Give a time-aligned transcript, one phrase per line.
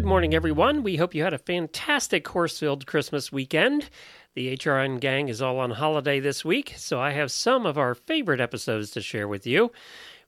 [0.00, 0.82] Good morning, everyone.
[0.82, 3.90] We hope you had a fantastic horse filled Christmas weekend.
[4.32, 7.94] The HRN gang is all on holiday this week, so I have some of our
[7.94, 9.72] favorite episodes to share with you.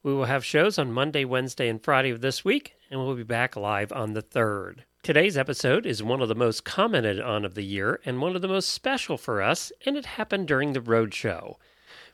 [0.02, 3.22] We will have shows on Monday, Wednesday, and Friday of this week, and we'll be
[3.22, 4.80] back live on the 3rd.
[5.02, 8.42] Today's episode is one of the most commented on of the year and one of
[8.42, 11.56] the most special for us, and it happened during the road show.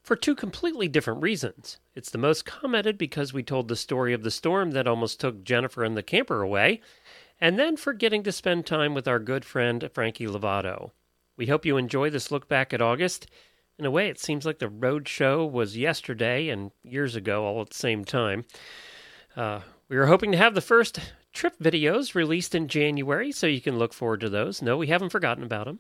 [0.03, 1.79] For two completely different reasons.
[1.95, 5.45] It's the most commented because we told the story of the storm that almost took
[5.45, 6.81] Jennifer and the camper away,
[7.41, 10.91] and then for getting to spend time with our good friend Frankie Lovato.
[11.37, 13.29] We hope you enjoy this look back at August.
[13.79, 17.61] In a way, it seems like the road show was yesterday and years ago all
[17.63, 18.45] at the same time.
[19.37, 20.99] Uh, we are hoping to have the first
[21.33, 24.61] trip videos released in January, so you can look forward to those.
[24.61, 25.79] No, we haven't forgotten about them.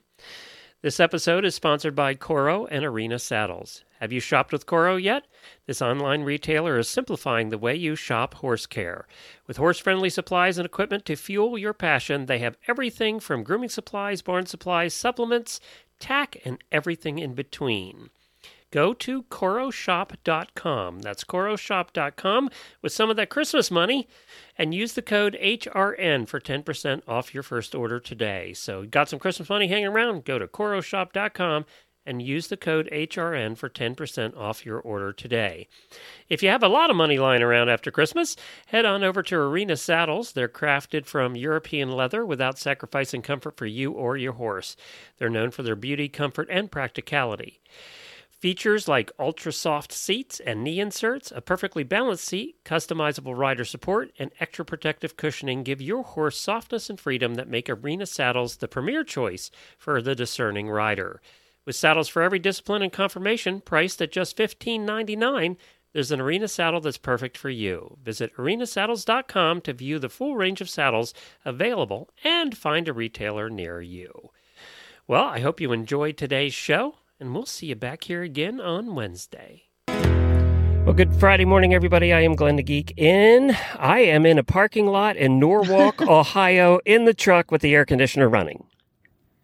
[0.80, 3.82] This episode is sponsored by Corro and Arena Saddles.
[4.00, 5.26] Have you shopped with Corro yet?
[5.66, 9.06] This online retailer is simplifying the way you shop horse care.
[9.46, 13.70] With horse friendly supplies and equipment to fuel your passion, they have everything from grooming
[13.70, 15.60] supplies, barn supplies, supplements,
[15.98, 18.10] tack, and everything in between.
[18.70, 21.00] Go to coroshop.com.
[21.00, 22.50] That's coroshop.com
[22.82, 24.06] with some of that Christmas money
[24.58, 28.52] and use the code HRN for 10% off your first order today.
[28.52, 30.24] So, got some Christmas money hanging around?
[30.24, 31.64] Go to coroshop.com
[32.08, 35.68] and use the code HRN for 10% off your order today.
[36.28, 38.34] If you have a lot of money lying around after Christmas,
[38.66, 40.32] head on over to Arena Saddles.
[40.32, 44.74] They're crafted from European leather without sacrificing comfort for you or your horse.
[45.18, 47.60] They're known for their beauty, comfort, and practicality.
[48.40, 54.12] Features like ultra soft seats and knee inserts, a perfectly balanced seat, customizable rider support,
[54.16, 58.68] and extra protective cushioning give your horse softness and freedom that make Arena saddles the
[58.68, 61.20] premier choice for the discerning rider.
[61.68, 65.58] With saddles for every discipline and conformation, priced at just $15.99,
[65.92, 67.98] there's an Arena saddle that's perfect for you.
[68.02, 71.12] Visit arenasaddles.com to view the full range of saddles
[71.44, 74.30] available and find a retailer near you.
[75.06, 78.94] Well, I hope you enjoyed today's show and we'll see you back here again on
[78.94, 79.64] Wednesday.
[79.88, 82.14] Well, good Friday morning, everybody.
[82.14, 83.54] I am Glenn the Geek in.
[83.78, 87.84] I am in a parking lot in Norwalk, Ohio, in the truck with the air
[87.84, 88.64] conditioner running.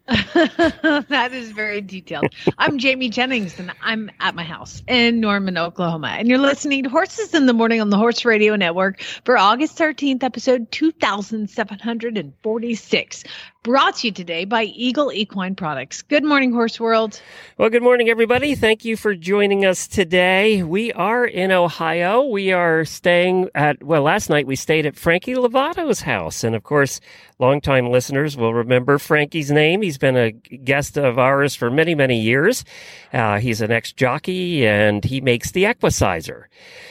[0.07, 2.27] that is very detailed.
[2.59, 6.09] I'm Jamie Jennings, and I'm at my house in Norman, Oklahoma.
[6.09, 9.79] And you're listening to Horses in the Morning on the Horse Radio Network for August
[9.79, 13.23] 13th, episode 2746
[13.65, 16.03] brought to you today by Eagle Equine Products.
[16.03, 17.19] Good morning, Horse World.
[17.57, 18.53] Well, good morning, everybody.
[18.53, 20.61] Thank you for joining us today.
[20.61, 22.25] We are in Ohio.
[22.25, 26.43] We are staying at, well, last night we stayed at Frankie Lovato's house.
[26.43, 27.01] And of course,
[27.39, 29.81] longtime listeners will remember Frankie's name.
[29.81, 32.65] He's been a guest of ours for many, many years.
[33.11, 36.49] Uh, he's an ex jockey and he makes the Equicizer.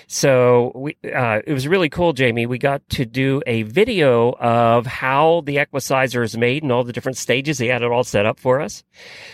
[0.08, 2.46] So we, uh, it was really cool, Jamie.
[2.46, 6.92] We got to do a video of how the Equicizer is made and all the
[6.92, 7.58] different stages.
[7.58, 8.82] He had it all set up for us.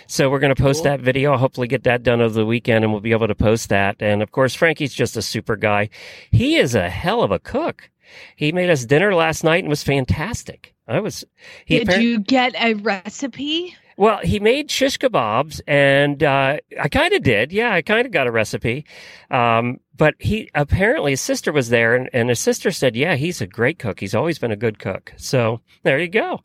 [0.06, 0.90] So we're going to post cool.
[0.90, 1.32] that video.
[1.32, 3.96] I'll hopefully get that done over the weekend and we'll be able to post that.
[4.00, 5.88] And of course, Frankie's just a super guy.
[6.30, 7.90] He is a hell of a cook.
[8.36, 10.74] He made us dinner last night and was fantastic.
[10.88, 11.24] I was.
[11.66, 13.76] Did you get a recipe?
[14.00, 17.52] Well, he made shish kebabs, and uh, I kind of did.
[17.52, 18.86] Yeah, I kind of got a recipe.
[19.30, 23.42] Um, but he apparently his sister was there, and, and, his sister said, "Yeah, he's
[23.42, 24.00] a great cook.
[24.00, 26.40] He's always been a good cook." So there you go.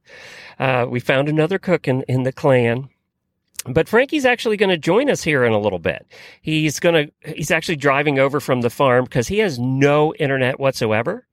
[0.60, 2.90] Uh, we found another cook in in the clan.
[3.68, 6.06] But Frankie's actually going to join us here in a little bit.
[6.42, 10.59] He's going to, he's actually driving over from the farm because he has no internet
[10.59, 11.28] whatsoever.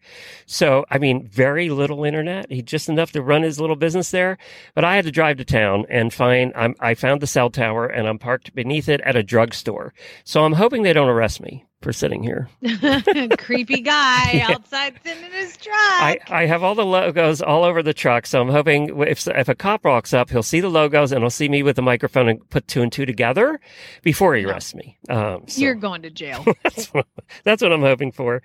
[0.47, 2.51] So, I mean, very little internet.
[2.51, 4.39] He just enough to run his little business there.
[4.75, 7.87] But I had to drive to town and find, I'm, I found the cell tower
[7.87, 9.93] and I'm parked beneath it at a drugstore.
[10.25, 12.49] So I'm hoping they don't arrest me for sitting here.
[13.39, 15.75] Creepy guy outside sitting in his truck.
[15.77, 19.49] I, I have all the logos all over the truck, so I'm hoping if if
[19.49, 22.29] a cop walks up, he'll see the logos and he'll see me with the microphone
[22.29, 23.61] and put two and two together
[24.03, 24.99] before he arrests me.
[25.09, 26.45] Um, so You're going to jail.
[26.63, 27.07] that's, what,
[27.45, 28.43] that's what I'm hoping for.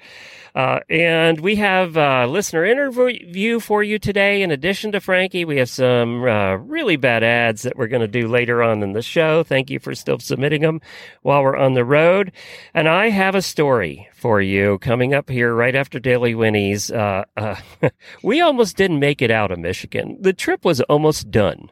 [0.56, 4.42] Uh, and we have a listener interview for you today.
[4.42, 8.08] In addition to Frankie, we have some uh, really bad ads that we're going to
[8.08, 9.44] do later on in the show.
[9.44, 10.82] Thank you for still submitting them
[11.22, 12.32] while we're on the road.
[12.74, 16.90] And I have have a story for you coming up here right after Daily Winnie's.
[16.90, 17.58] Uh, uh,
[18.24, 20.18] we almost didn't make it out of Michigan.
[20.22, 21.70] The trip was almost done.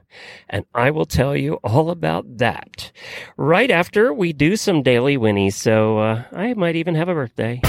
[0.50, 2.92] And I will tell you all about that
[3.38, 5.56] right after we do some Daily Winnie's.
[5.56, 7.62] So uh, I might even have a birthday.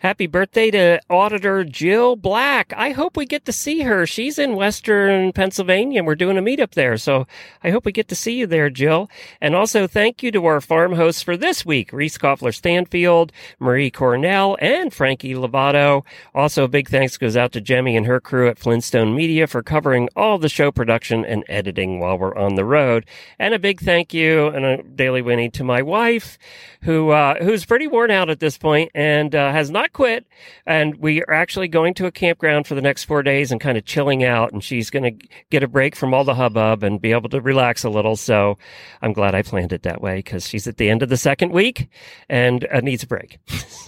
[0.00, 2.72] Happy birthday to Auditor Jill Black.
[2.74, 4.06] I hope we get to see her.
[4.06, 6.96] She's in Western Pennsylvania and we're doing a meetup there.
[6.96, 7.26] So
[7.62, 9.10] I hope we get to see you there, Jill.
[9.42, 13.90] And also thank you to our farm hosts for this week, Reese Koffler Stanfield, Marie
[13.90, 16.02] Cornell, and Frankie Lovato.
[16.34, 19.62] Also a big thanks goes out to Jemmy and her crew at Flintstone Media for
[19.62, 23.04] covering all the show production and editing while we're on the road.
[23.38, 26.38] And a big thank you and a daily Winnie to my wife,
[26.84, 30.26] who, uh, who's pretty worn out at this point and, uh, has not quit.
[30.66, 33.78] And we are actually going to a campground for the next four days and kind
[33.78, 34.52] of chilling out.
[34.52, 37.40] And she's going to get a break from all the hubbub and be able to
[37.40, 38.16] relax a little.
[38.16, 38.58] So
[39.02, 41.52] I'm glad I planned it that way because she's at the end of the second
[41.52, 41.88] week
[42.28, 43.38] and uh, needs a break.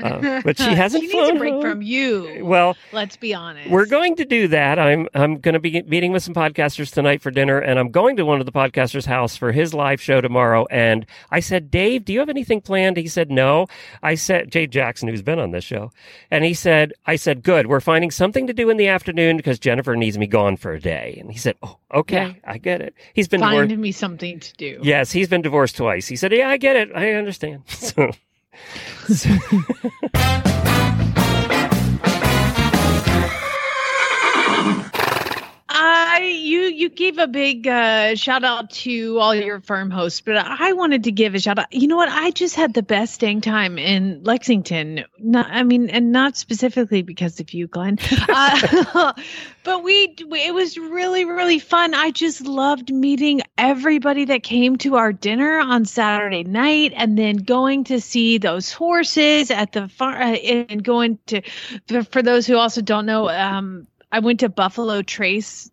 [0.02, 1.62] Uh, but she hasn't she flown needs a break home.
[1.62, 2.40] from you.
[2.44, 3.70] Well, let's be honest.
[3.70, 4.80] we're going to do that.
[4.80, 8.16] I'm I'm going to be meeting with some podcasters tonight for dinner, and I'm going
[8.18, 10.66] to one of the podcasters' house for his live show tomorrow.
[10.72, 12.98] And I said, Dave, do you have anything planned?
[12.98, 13.68] He said, No.
[14.02, 15.92] I said, Jay Jackson, who's been on this show,
[16.32, 17.68] and he said, I said, Good.
[17.68, 20.80] We're finding something to do in the afternoon because Jennifer needs me gone for a
[20.80, 21.18] day.
[21.20, 22.96] And he said, Oh, okay, I get it.
[23.14, 23.82] He's been Find divorced.
[23.82, 24.80] me something to do.
[24.82, 26.08] Yes, he's been divorced twice.
[26.08, 26.90] He said, Yeah, I get it.
[26.96, 27.64] I understand.
[27.84, 28.12] So.
[29.14, 30.44] so-
[36.64, 41.06] you gave a big uh, shout out to all your firm hosts, but I wanted
[41.06, 41.72] to give a shout out.
[41.72, 42.10] You know what?
[42.10, 45.06] I just had the best dang time in Lexington.
[45.20, 48.00] Not, I mean, and not specifically because of you, Glenn.
[48.36, 49.14] Uh,
[49.64, 51.94] but we, it was really really fun.
[51.94, 57.38] I just loved meeting everybody that came to our dinner on Saturday night, and then
[57.38, 61.42] going to see those horses at the farm, uh, and going to
[61.88, 63.30] for, for those who also don't know.
[63.30, 65.72] Um, I went to Buffalo Trace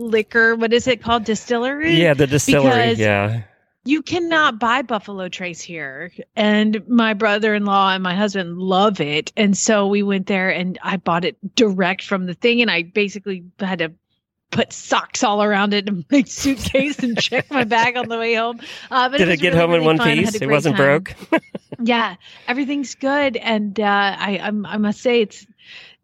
[0.00, 0.56] liquor.
[0.56, 1.24] What is it called?
[1.24, 2.00] Distillery.
[2.00, 2.92] yeah, the distillery.
[2.94, 3.42] Yeah.
[3.84, 6.12] You cannot buy Buffalo Trace here.
[6.36, 9.32] And my brother in law and my husband love it.
[9.36, 12.60] And so we went there and I bought it direct from the thing.
[12.60, 13.92] And I basically had to
[14.50, 18.34] put socks all around it in my suitcase and check my bag on the way
[18.34, 18.60] home.
[18.90, 20.08] Uh, but Did it, was get really, home in really one fun.
[20.08, 20.34] Piece?
[20.34, 21.02] It wasn't time.
[21.02, 21.14] broke.
[21.82, 22.16] Yeah,
[22.46, 23.38] everything's good.
[23.38, 23.84] And uh,
[24.18, 25.46] I, I'm, I must say, it's,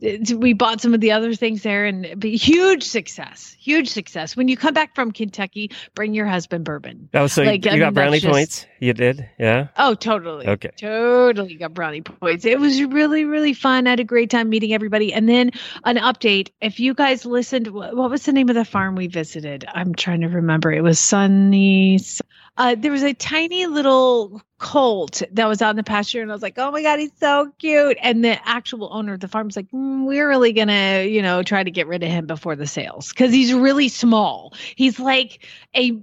[0.01, 4.37] we bought some of the other things there and huge success, huge success.
[4.37, 7.09] When you come back from Kentucky, bring your husband bourbon.
[7.15, 8.67] Oh, so Like, you I got mean, brownie just- points?
[8.79, 9.27] You did?
[9.39, 9.69] Yeah.
[9.79, 10.47] Oh, totally.
[10.47, 10.69] Okay.
[10.77, 12.45] Totally got brownie points.
[12.45, 13.87] It was really, really fun.
[13.87, 15.15] I had a great time meeting everybody.
[15.15, 15.51] And then
[15.85, 16.51] an update.
[16.61, 19.65] If you guys listened, wh- what was the name of the farm we visited?
[19.73, 20.71] I'm trying to remember.
[20.71, 21.99] It was Sunny.
[22.57, 26.35] Uh, there was a tiny little colt that was out in the pasture, and I
[26.35, 29.47] was like, "Oh my god, he's so cute!" And the actual owner of the farm
[29.47, 32.57] was like, mm, "We're really gonna, you know, try to get rid of him before
[32.57, 34.55] the sales because he's really small.
[34.75, 36.01] He's like a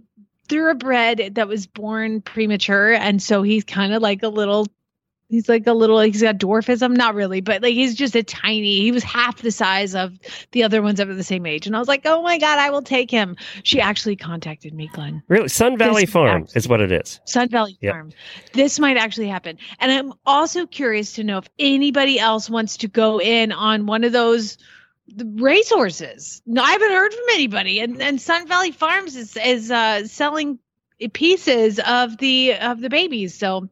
[0.47, 4.67] thoroughbred that was born premature and so he's kind of like a little
[5.33, 8.81] he's like a little he's got dwarfism not really but like he's just a tiny
[8.81, 10.17] he was half the size of
[10.51, 12.69] the other ones were the same age and i was like oh my god i
[12.69, 15.47] will take him she actually contacted me glenn Really?
[15.47, 17.19] Sun Valley This Farm is what it is.
[17.25, 17.93] Sun Valley Yep.
[17.93, 18.11] Farm.
[18.53, 19.57] This might actually happen.
[19.79, 24.03] And I'm also curious to know if anybody else wants to go in on one
[24.03, 24.57] of those
[25.17, 26.41] racehorses.
[26.45, 27.79] No, I haven't heard from anybody.
[27.79, 30.59] And and Sun Valley Farms is is uh, selling
[31.13, 33.33] pieces of the of the babies.
[33.33, 33.69] So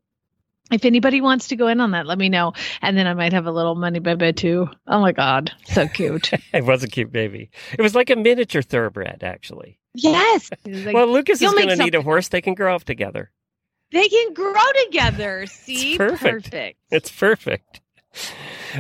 [0.72, 2.54] if anybody wants to go in on that, let me know.
[2.82, 4.70] And then I might have a little money baby too.
[4.88, 5.52] Oh my God.
[5.66, 6.32] So cute.
[6.54, 7.50] It was a cute baby.
[7.78, 9.80] It was like a miniature thoroughbred, actually.
[9.94, 10.50] yes.
[10.66, 12.28] Like, well, Lucas is going to need a horse.
[12.30, 13.32] They can grow up together.
[13.92, 14.54] they can grow
[14.86, 15.46] together.
[15.48, 15.98] See?
[15.98, 16.52] perfect.
[16.52, 16.80] perfect.
[16.92, 17.82] It's perfect.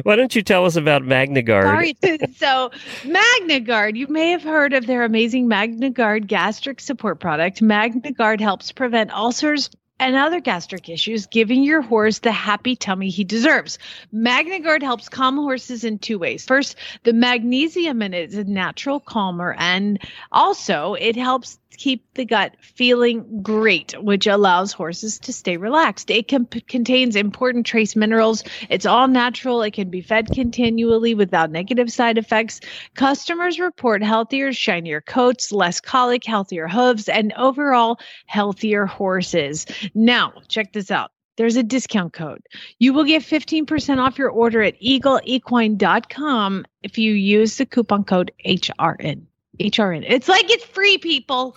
[0.04, 1.64] Why don't you tell us about MagnaGuard?
[1.64, 1.96] Sorry.
[2.36, 2.70] so,
[3.04, 7.62] MagnaGuard, you may have heard of their amazing MagnaGuard gastric support product.
[7.62, 9.70] MagnaGuard helps prevent ulcers
[10.02, 13.78] and other gastric issues, giving your horse the happy tummy he deserves.
[14.12, 16.44] MagnaGuard helps calm horses in two ways.
[16.44, 20.00] First, the magnesium in it is a natural calmer, and
[20.32, 26.10] also it helps keep the gut feeling great, which allows horses to stay relaxed.
[26.10, 28.44] It can, contains important trace minerals.
[28.70, 29.62] It's all natural.
[29.62, 32.62] It can be fed continually without negative side effects.
[32.96, 39.66] Customers report healthier, shinier coats, less colic, healthier hooves, and overall healthier horses.
[39.94, 41.12] Now, check this out.
[41.38, 42.42] there's a discount code.
[42.78, 48.32] You will get 15% off your order at eagleequine.com if you use the coupon code
[48.46, 49.26] HRN.
[49.64, 50.06] HRN.
[50.08, 51.56] It's like it's free, people.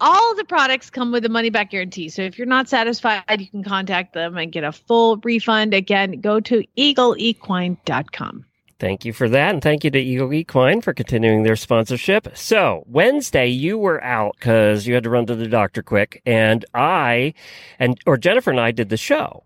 [0.00, 2.08] All the products come with a money back guarantee.
[2.08, 5.74] So if you're not satisfied, you can contact them and get a full refund.
[5.74, 8.44] Again, go to eagleequine.com.
[8.82, 9.54] Thank you for that.
[9.54, 12.36] And thank you to Eagle Equine for continuing their sponsorship.
[12.36, 16.20] So Wednesday, you were out because you had to run to the doctor quick.
[16.26, 17.34] And I
[17.78, 19.44] and, or Jennifer and I did the show.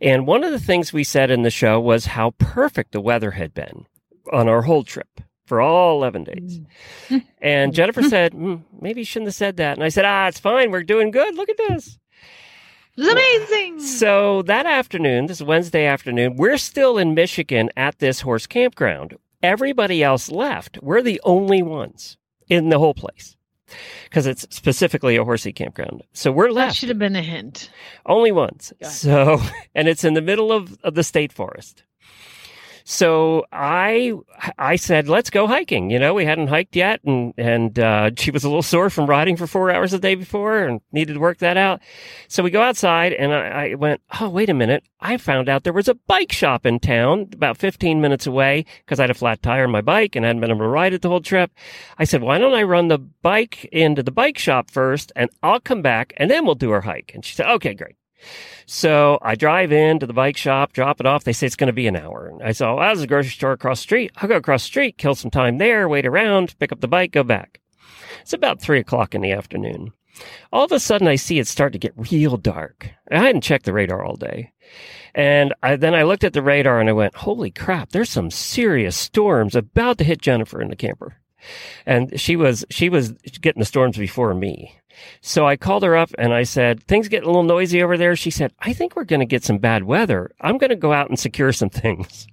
[0.00, 3.32] And one of the things we said in the show was how perfect the weather
[3.32, 3.84] had been
[4.32, 6.60] on our whole trip for all 11 days.
[7.42, 9.76] and Jennifer said, mm, maybe you shouldn't have said that.
[9.76, 10.70] And I said, ah, it's fine.
[10.70, 11.34] We're doing good.
[11.34, 11.98] Look at this.
[12.96, 13.80] It's amazing.
[13.80, 19.16] So that afternoon, this Wednesday afternoon, we're still in Michigan at this horse campground.
[19.42, 20.78] Everybody else left.
[20.82, 22.16] We're the only ones
[22.48, 23.36] in the whole place
[24.04, 26.02] because it's specifically a horsey campground.
[26.12, 26.76] So we're That left.
[26.76, 27.70] should have been a hint.
[28.04, 28.72] Only ones.
[28.82, 29.40] So,
[29.76, 31.84] and it's in the middle of, of the state forest.
[32.90, 34.14] So I
[34.56, 35.90] I said, let's go hiking.
[35.90, 39.04] You know, we hadn't hiked yet, and and uh, she was a little sore from
[39.04, 41.82] riding for four hours the day before, and needed to work that out.
[42.28, 44.84] So we go outside, and I, I went, oh wait a minute!
[45.02, 48.98] I found out there was a bike shop in town, about 15 minutes away, because
[48.98, 51.02] I had a flat tire on my bike and hadn't been able to ride it
[51.02, 51.50] the whole trip.
[51.98, 55.60] I said, why don't I run the bike into the bike shop first, and I'll
[55.60, 57.12] come back, and then we'll do our hike.
[57.14, 57.97] And she said, okay, great.
[58.66, 61.24] So I drive in to the bike shop, drop it off.
[61.24, 62.28] They say it's going to be an hour.
[62.28, 64.12] And I said, well, there's a grocery store across the street.
[64.16, 67.12] I'll go across the street, kill some time there, wait around, pick up the bike,
[67.12, 67.60] go back.
[68.20, 69.92] It's about three o'clock in the afternoon.
[70.52, 72.90] All of a sudden, I see it start to get real dark.
[73.10, 74.52] I hadn't checked the radar all day.
[75.14, 78.30] And I, then I looked at the radar and I went, holy crap, there's some
[78.30, 81.16] serious storms about to hit Jennifer in the camper.
[81.86, 84.74] And she was, she was getting the storms before me.
[85.20, 88.16] So I called her up and I said, things getting a little noisy over there.
[88.16, 90.30] She said, I think we're going to get some bad weather.
[90.40, 92.26] I'm going to go out and secure some things.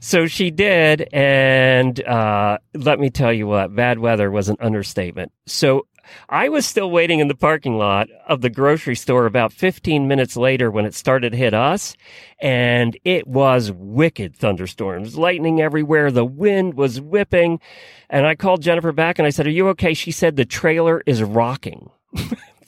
[0.00, 1.08] So she did.
[1.12, 5.32] And, uh, let me tell you what, bad weather was an understatement.
[5.46, 5.86] So
[6.28, 10.36] I was still waiting in the parking lot of the grocery store about 15 minutes
[10.36, 11.96] later when it started to hit us.
[12.40, 16.10] And it was wicked thunderstorms, lightning everywhere.
[16.10, 17.60] The wind was whipping.
[18.08, 19.94] And I called Jennifer back and I said, Are you okay?
[19.94, 21.90] She said, The trailer is rocking.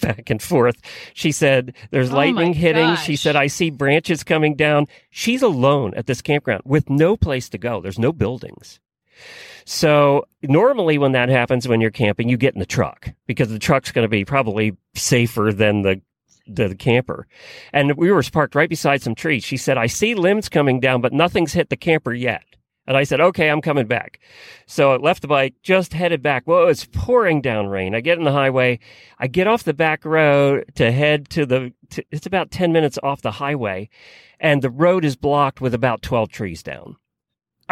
[0.02, 0.80] back and forth.
[1.14, 2.96] She said, There's Oh lightning hitting.
[2.96, 4.87] She said, I see branches coming down.
[5.08, 7.80] She's alone at this campground with no place to go.
[7.80, 8.80] There's no buildings.
[9.64, 13.59] So normally when that happens when you're camping, you get in the truck because the
[13.59, 16.00] truck's going to be probably safer than the
[16.49, 17.28] the camper.
[17.73, 19.45] And we were parked right beside some trees.
[19.45, 22.42] She said, I see limbs coming down, but nothing's hit the camper yet.
[22.85, 24.19] And I said, okay, I'm coming back.
[24.66, 26.42] So I left the bike, just headed back.
[26.47, 27.95] Well, it's pouring down rain.
[27.95, 28.81] I get in the highway.
[29.21, 32.99] I get off the back road to head to the, to, it's about 10 minutes
[33.04, 33.88] off the highway
[34.40, 36.97] and the road is blocked with about 12 trees down.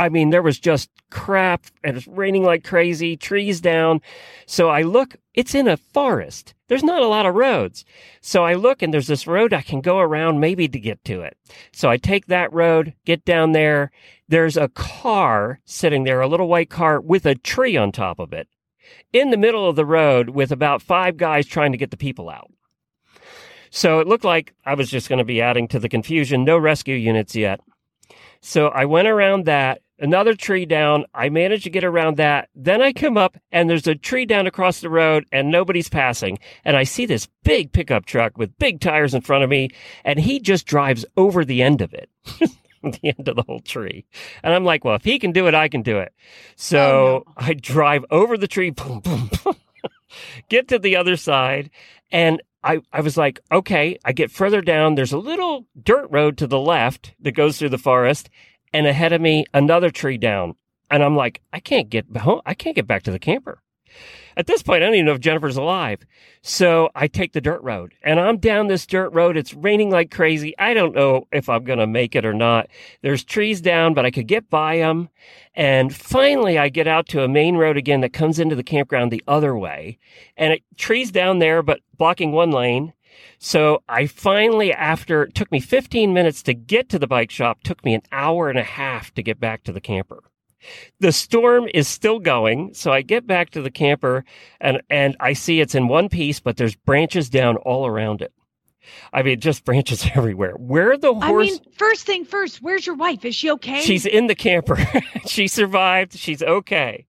[0.01, 4.01] I mean, there was just crap and it's raining like crazy, trees down.
[4.47, 6.55] So I look, it's in a forest.
[6.69, 7.85] There's not a lot of roads.
[8.23, 11.21] So I look and there's this road I can go around maybe to get to
[11.21, 11.37] it.
[11.73, 13.91] So I take that road, get down there.
[14.27, 18.33] There's a car sitting there, a little white car with a tree on top of
[18.33, 18.49] it
[19.13, 22.31] in the middle of the road with about five guys trying to get the people
[22.31, 22.51] out.
[23.71, 26.45] So it looked like I was just going to be adding to the confusion.
[26.45, 27.61] No rescue units yet.
[28.41, 31.05] So I went around that, another tree down.
[31.15, 32.49] I managed to get around that.
[32.55, 36.39] Then I come up and there's a tree down across the road and nobody's passing.
[36.65, 39.69] And I see this big pickup truck with big tires in front of me
[40.05, 42.11] and he just drives over the end of it.
[42.83, 44.07] the end of the whole tree.
[44.43, 46.13] And I'm like, well, if he can do it, I can do it.
[46.57, 49.57] So Oh, I drive over the tree, boom, boom, boom,
[50.49, 51.71] get to the other side.
[52.11, 54.95] And I, I was like, okay, I get further down.
[54.95, 58.29] There's a little dirt road to the left that goes through the forest.
[58.73, 60.55] And ahead of me, another tree down.
[60.91, 62.41] And I'm like, I can't get home.
[62.47, 63.63] I can't get back to the camper.
[64.37, 66.07] At this point, I don't even know if Jennifer's alive.
[66.43, 69.37] So I take the dirt road and I'm down this dirt road.
[69.37, 70.57] It's raining like crazy.
[70.59, 72.69] I don't know if I'm going to make it or not.
[73.03, 75.09] There's trees down, but I could get by them.
[75.55, 79.11] And finally, I get out to a main road again that comes into the campground
[79.11, 79.99] the other way.
[80.37, 82.95] And it trees down there, but blocking one lane.
[83.39, 87.63] So I finally, after it took me 15 minutes to get to the bike shop,
[87.63, 90.23] took me an hour and a half to get back to the camper.
[90.99, 94.25] The storm is still going, so I get back to the camper
[94.61, 98.33] and and I see it's in one piece, but there's branches down all around it.
[99.13, 100.53] I mean, just branches everywhere.
[100.53, 101.49] Where the horse?
[101.49, 103.25] I mean, first thing first, where's your wife?
[103.25, 103.81] Is she okay?
[103.81, 104.79] She's in the camper.
[105.27, 106.19] she survived.
[106.19, 107.07] She's okay.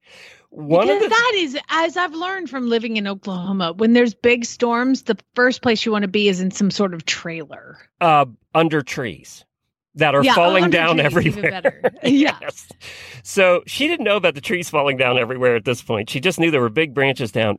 [0.51, 4.13] One because of the that is, as I've learned from living in Oklahoma, when there's
[4.13, 7.77] big storms, the first place you want to be is in some sort of trailer.
[8.01, 9.46] uh, under trees
[9.96, 11.91] that are Yeah, falling down everywhere.
[12.03, 12.38] Yeah.
[12.41, 12.67] yes.
[13.24, 16.10] So she didn't know about the trees falling down everywhere at this point.
[16.10, 17.58] She just knew there were big branches down.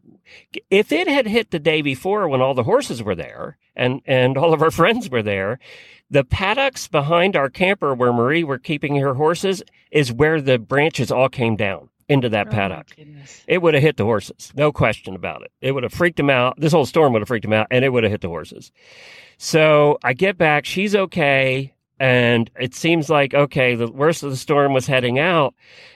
[0.71, 4.37] If it had hit the day before when all the horses were there and, and
[4.39, 5.59] all of our friends were there,
[6.11, 11.11] the paddocks behind our camper where Marie were keeping her horses is where the branches
[11.11, 12.89] all came down into that Oh, paddock.
[13.49, 14.53] It would have hit the horses.
[14.55, 15.51] No question about it.
[15.61, 16.61] It would have freaked them out.
[16.61, 18.71] This whole storm would have freaked them out and it would have hit the horses.
[19.39, 20.65] So I get back.
[20.65, 21.75] She's okay.
[21.99, 25.55] And it seems like, okay, the worst of the storm was heading out,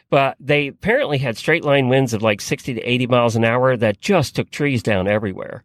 [0.09, 3.77] but they apparently had straight line winds of like 60 to 80 miles an hour
[3.77, 5.65] that just took trees down everywhere.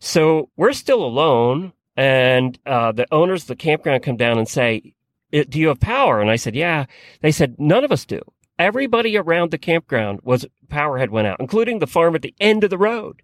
[0.00, 1.72] So we're still alone.
[1.96, 4.92] And uh, the owners of the campground come down and say,
[5.32, 6.20] "I- Do you have power?
[6.20, 6.84] And I said, Yeah.
[7.22, 8.20] They said, None of us do.
[8.58, 12.64] Everybody around the campground was power had went out, including the farm at the end
[12.64, 13.22] of the road.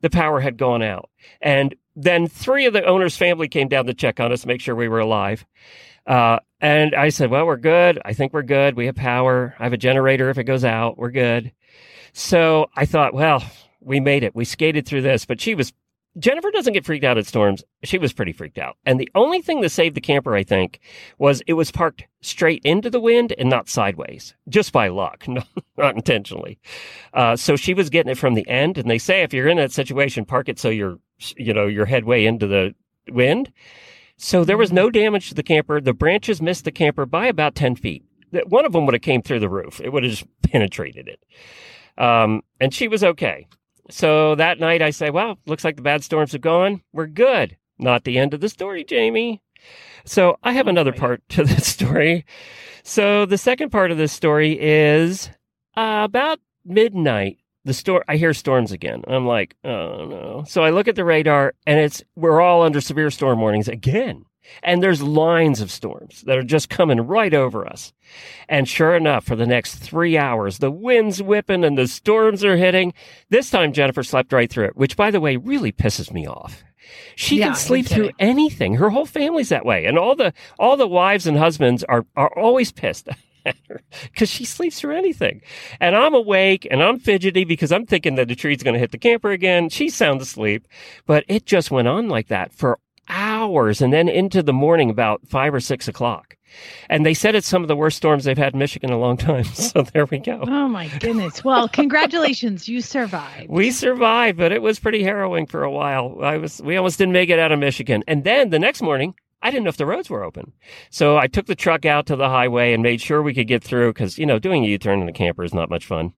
[0.00, 1.10] The power had gone out.
[1.40, 4.74] And then three of the owner's family came down to check on us, make sure
[4.74, 5.46] we were alive.
[6.06, 8.00] Uh, and I said, well, we're good.
[8.04, 8.76] I think we're good.
[8.76, 9.54] We have power.
[9.58, 10.28] I have a generator.
[10.28, 11.52] If it goes out, we're good.
[12.12, 13.42] So I thought, well,
[13.80, 14.34] we made it.
[14.34, 15.72] We skated through this, but she was,
[16.18, 17.64] Jennifer doesn't get freaked out at storms.
[17.82, 18.76] She was pretty freaked out.
[18.86, 20.80] And the only thing that saved the camper, I think,
[21.18, 25.26] was it was parked straight into the wind and not sideways, just by luck,
[25.76, 26.58] not, intentionally.
[27.12, 28.78] Uh, so she was getting it from the end.
[28.78, 30.98] And they say if you're in that situation, park it so you're,
[31.36, 32.74] you know, your headway into the
[33.10, 33.52] wind.
[34.16, 35.80] So there was no damage to the camper.
[35.80, 38.04] The branches missed the camper by about 10 feet.
[38.46, 39.80] One of them would have came through the roof.
[39.80, 41.20] It would have just penetrated it.
[42.02, 43.46] Um, and she was okay.
[43.90, 46.82] So that night I say, well, looks like the bad storms have gone.
[46.92, 47.56] We're good.
[47.78, 49.42] Not the end of the story, Jamie.
[50.04, 52.24] So I have Oh, another part to this story.
[52.82, 55.30] So the second part of this story is
[55.76, 57.38] uh, about midnight.
[57.66, 59.02] The storm, I hear storms again.
[59.08, 60.44] I'm like, oh no.
[60.46, 64.24] So I look at the radar and it's, we're all under severe storm warnings again.
[64.62, 67.92] And there's lines of storms that are just coming right over us.
[68.48, 72.56] And sure enough, for the next three hours, the wind's whipping and the storms are
[72.56, 72.92] hitting.
[73.30, 76.62] This time, Jennifer slept right through it, which, by the way, really pisses me off.
[77.16, 78.74] She Yeah, can sleep through anything.
[78.74, 82.36] Her whole family's that way, and all the all the wives and husbands are are
[82.38, 83.08] always pissed
[84.04, 85.42] because she sleeps through anything.
[85.80, 88.90] And I'm awake and I'm fidgety because I'm thinking that the tree's going to hit
[88.92, 89.68] the camper again.
[89.68, 90.66] She's sound asleep,
[91.06, 92.78] but it just went on like that for
[93.44, 96.36] hours, and then into the morning about five or six o'clock.
[96.88, 99.00] And they said it's some of the worst storms they've had in Michigan in a
[99.00, 99.44] long time.
[99.54, 100.44] So there we go.
[100.46, 101.42] Oh my goodness.
[101.42, 102.68] Well, congratulations.
[102.68, 103.48] You survived.
[103.48, 106.18] We survived, but it was pretty harrowing for a while.
[106.22, 108.04] I was, we almost didn't make it out of Michigan.
[108.06, 110.52] And then the next morning, I didn't know if the roads were open.
[110.90, 113.64] So I took the truck out to the highway and made sure we could get
[113.64, 116.12] through because, you know, doing a U-turn in a camper is not much fun.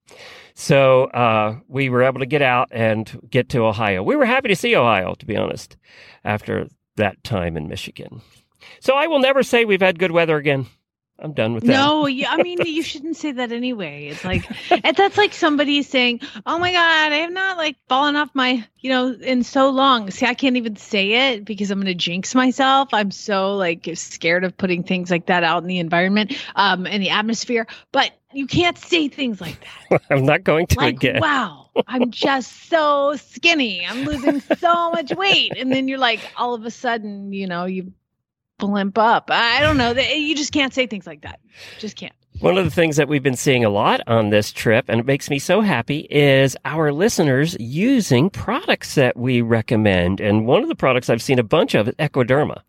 [0.55, 4.03] So, uh, we were able to get out and get to Ohio.
[4.03, 5.77] We were happy to see Ohio, to be honest,
[6.25, 8.21] after that time in Michigan.
[8.81, 10.67] So I will never say we've had good weather again.
[11.19, 11.73] I'm done with that.
[11.73, 14.09] No, yeah, I mean you shouldn't say that anyway.
[14.09, 18.17] It's like and that's like somebody saying, "Oh my god, I have not like fallen
[18.17, 21.79] off my, you know, in so long." See, I can't even say it because I'm
[21.79, 22.91] going to jinx myself.
[22.93, 27.01] I'm so like scared of putting things like that out in the environment, um, in
[27.01, 27.67] the atmosphere.
[27.93, 29.57] But you can't say things like
[29.91, 30.03] that.
[30.11, 31.21] I'm not going to Like, again.
[31.23, 33.87] wow, I'm just so skinny.
[33.87, 37.65] I'm losing so much weight, and then you're like, all of a sudden, you know,
[37.65, 37.93] you
[38.59, 39.31] blimp up.
[39.31, 39.93] I don't know.
[39.93, 41.41] You just can't say things like that.
[41.79, 42.15] Just can't.
[42.41, 45.07] One of the things that we've been seeing a lot on this trip, and it
[45.07, 50.21] makes me so happy, is our listeners using products that we recommend.
[50.21, 52.61] And one of the products I've seen a bunch of is Equiderma.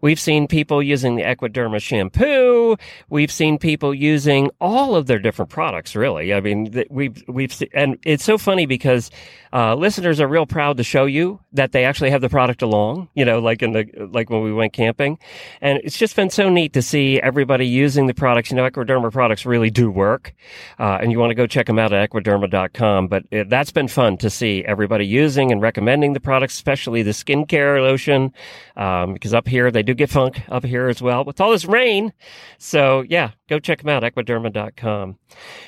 [0.00, 2.76] We've seen people using the Equiderma shampoo.
[3.08, 6.32] We've seen people using all of their different products, really.
[6.34, 9.10] I mean, we've, we've, and it's so funny because,
[9.52, 13.08] uh, listeners are real proud to show you that they actually have the product along,
[13.14, 15.18] you know, like in the, like when we went camping.
[15.60, 18.50] And it's just been so neat to see everybody using the products.
[18.50, 20.34] You know, Equiderma products really do work.
[20.78, 23.08] Uh, and you want to go check them out at equiderma.com.
[23.08, 27.10] But it, that's been fun to see everybody using and recommending the products, especially the
[27.10, 28.32] skincare lotion.
[28.76, 31.66] Um, because up here, they do get funk up here as well with all this
[31.66, 32.12] rain.
[32.56, 35.18] So yeah, go check them out, equiderma.com.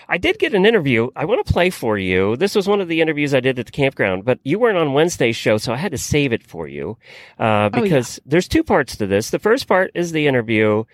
[0.09, 1.11] I did get an interview.
[1.15, 2.37] I want to play for you.
[2.37, 4.95] This was one of the interviews I did at the campground, but you weren't on
[4.95, 6.97] Wednesday's show, so I had to save it for you.
[7.39, 7.83] Uh, Oh, yeah.
[7.83, 9.29] because there's two parts to this.
[9.31, 10.85] The first part is the interview,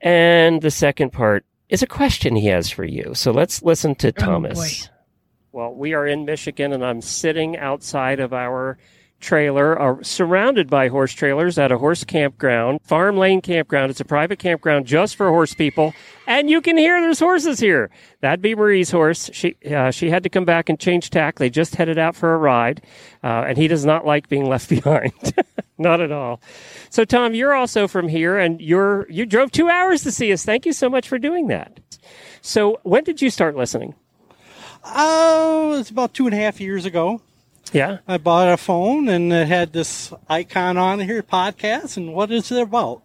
[0.00, 3.12] and the second part is a question he has for you.
[3.14, 4.88] So let's listen to Oh, Thomas.
[5.52, 8.78] well, we are in Michigan, and I'm sitting outside of our
[9.20, 13.90] trailer, are surrounded by horse trailers at a horse campground, Farm Lane Campground.
[13.90, 15.94] It's a private campground just for horse people,
[16.26, 17.90] and you can hear there's horses here.
[18.20, 19.30] That'd be Marie's horse.
[19.32, 21.38] She uh, she had to come back and change tack.
[21.38, 22.82] They just headed out for a ride,
[23.24, 25.12] uh, and he does not like being left behind.
[25.78, 26.40] not at all.
[26.90, 30.44] So, Tom, you're also from here, and you're you drove two hours to see us.
[30.44, 31.80] Thank you so much for doing that.
[32.42, 33.94] So, when did you start listening?
[34.84, 37.20] Oh, it's about two and a half years ago.
[37.72, 37.98] Yeah.
[38.06, 42.50] I bought a phone and it had this icon on here, podcast, and what is
[42.52, 43.02] it about?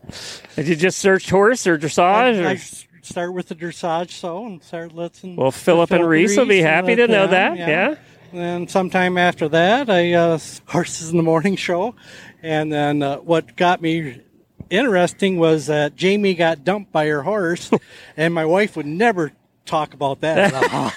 [0.55, 2.39] Did you just search horse or dressage?
[2.39, 2.47] I, or?
[2.47, 2.55] I
[3.01, 5.35] start with the dressage so and start listening.
[5.35, 7.57] Well, Philip and Reese will be happy to know that.
[7.57, 7.95] Yeah.
[8.33, 11.95] And sometime after that, I uh, horses in the morning show,
[12.41, 14.21] and then uh, what got me
[14.69, 17.69] interesting was that Jamie got dumped by her horse,
[18.17, 19.33] and my wife would never
[19.65, 20.91] talk about that at all.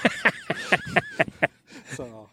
[1.95, 2.24] so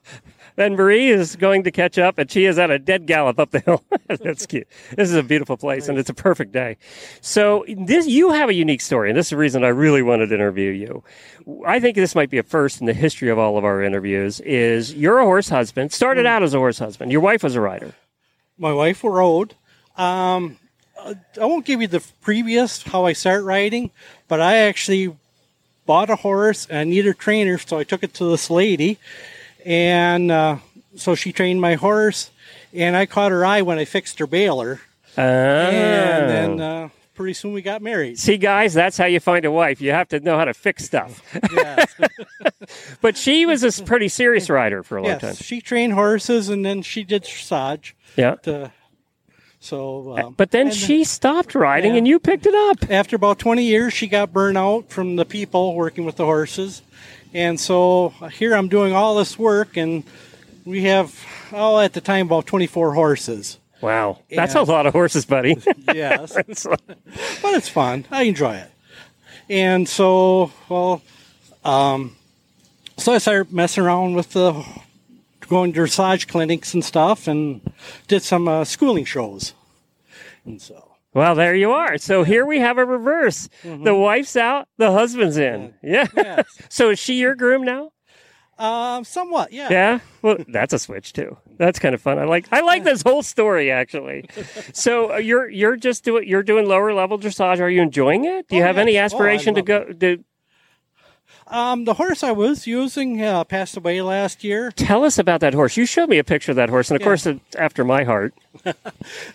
[0.56, 3.52] Then Marie is going to catch up, and she is at a dead gallop up
[3.52, 3.84] the hill.
[4.08, 4.68] That's cute.
[4.96, 6.78] This is a beautiful place, and it's a perfect day.
[7.22, 10.28] So this, you have a unique story, and this is the reason I really wanted
[10.28, 11.04] to interview you.
[11.66, 14.40] I think this might be a first in the history of all of our interviews.
[14.42, 15.92] Is you're a horse husband?
[15.92, 17.12] Started out as a horse husband.
[17.12, 17.94] Your wife was a rider.
[18.58, 19.56] my wife rode.
[19.98, 20.58] Um,
[21.00, 23.92] I won't give you the previous how I started riding,
[24.28, 25.16] but I actually
[25.86, 29.00] bought a horse and I needed a trainer, so I took it to this lady,
[29.66, 30.58] and uh,
[30.96, 32.32] so she trained my horse,
[32.74, 34.82] and I caught her eye when I fixed her baler,
[35.18, 35.22] Oh.
[35.22, 38.18] and then uh, pretty soon we got married.
[38.18, 39.82] See, guys, that's how you find a wife.
[39.82, 41.22] You have to know how to fix stuff.
[43.02, 45.36] But she was a pretty serious rider for a long time.
[45.36, 47.94] She trained horses, and then she did dressage.
[48.16, 48.36] Yeah.
[48.44, 48.72] To,
[49.60, 51.98] so, um, But then she stopped riding Yeah.
[52.00, 52.90] and you picked it up.
[52.92, 56.82] after about 20 years, she got burnt out from the people working with the horses.
[57.34, 60.04] And so here I'm doing all this work, and
[60.66, 61.16] we have,
[61.54, 63.58] oh, at the time, about 24 horses.
[63.82, 64.20] Wow.
[64.30, 65.58] That's a lot of horses, buddy.
[65.94, 66.34] Yes.
[66.34, 68.06] but it's fun.
[68.12, 68.72] I enjoy it.
[69.50, 71.02] And so, well,
[71.66, 72.16] um,
[72.98, 74.64] so I started messing around with the
[75.48, 77.62] going to dressage clinics and stuff, and
[78.08, 79.54] did some uh, schooling shows.
[80.46, 81.98] And so, well, there you are.
[81.98, 83.50] So here we have a reverse.
[83.64, 85.74] The wife's out, the husband's in.
[85.84, 86.08] Yeah.
[86.16, 87.92] yes, so is she your groom now?
[88.60, 89.70] um, somewhat, yeah.
[89.72, 90.00] Yeah.
[90.22, 91.36] Well, that's a switch too.
[91.58, 92.20] That's kind of fun.
[92.20, 94.30] I like I like this whole story actually.
[94.74, 97.60] So uh, you're you're just doing you're doing lower level dressage.
[97.60, 98.48] Are you enjoying it?
[98.48, 98.98] Do you Oh, have any.
[99.00, 100.24] Oh, aspiration to love go to
[101.52, 104.72] Um, the horse I was using uh, passed away last year.
[104.72, 105.76] tell us about that horse?
[105.76, 107.06] You showed me a picture of that horse, and of Yeah.
[107.08, 108.34] course it's after my heart.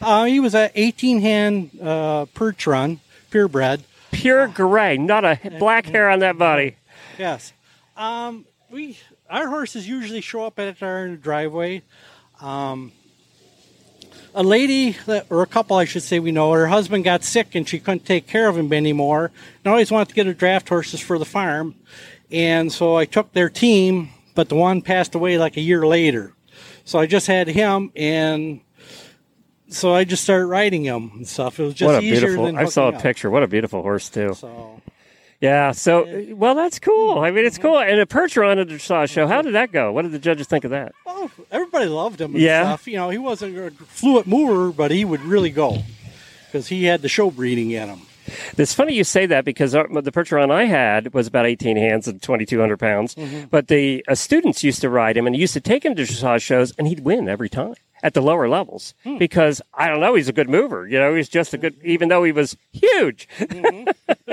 [0.01, 2.99] Uh, he was an 18 hand uh, Percheron,
[3.31, 3.83] purebred.
[4.13, 6.77] Pure gray, not a black hair on that body.
[7.19, 7.53] Yes.
[7.97, 8.99] Um, we
[9.29, 11.83] our horses usually show up at our driveway.
[12.41, 12.93] Um,
[14.37, 16.53] a lady that, or a couple, I should say, we know.
[16.53, 19.33] Her husband got sick and she couldn't take care of him anymore.
[19.65, 21.75] And always wanted to get her draft horses for the farm,
[22.31, 24.11] and so I took their team.
[24.35, 26.35] But the one passed away like a year later,
[26.85, 28.61] so I just had him, and
[29.69, 31.59] so I just started riding him and stuff.
[31.59, 32.45] It was just what a easier beautiful!
[32.45, 33.01] than I saw a up.
[33.01, 33.31] picture.
[33.31, 34.35] What a beautiful horse too.
[34.35, 34.83] So
[35.41, 35.73] Yeah.
[35.73, 37.19] So uh, well, that's cool.
[37.19, 37.69] I mean, it's mm-hmm.
[37.69, 37.79] cool.
[37.79, 39.27] And a Percheron a dressage show.
[39.27, 39.93] How did that go?
[39.93, 40.95] What did the judges think of that?
[41.07, 42.35] Oh, everybody loved him.
[42.35, 42.63] And Yeah.
[42.63, 42.87] stuff.
[42.87, 45.83] You know, he wasn't a fluent mover, but he would really go
[46.47, 48.01] because he had the show breeding in him.
[48.57, 52.09] It's funny you say that because our, the Percheron I had was about 18 hands
[52.09, 53.15] and 2,200 pounds.
[53.15, 53.45] Mm-hmm.
[53.51, 56.03] But the uh, students used to ride him and he used to take him to
[56.03, 59.19] dressage shows, and he'd win every time at the lower levels hmm.
[59.19, 60.87] because I don't know, he's a good mover.
[60.87, 63.29] You know, he's just a good, even though he was huge.
[63.39, 63.91] Mm-hmm.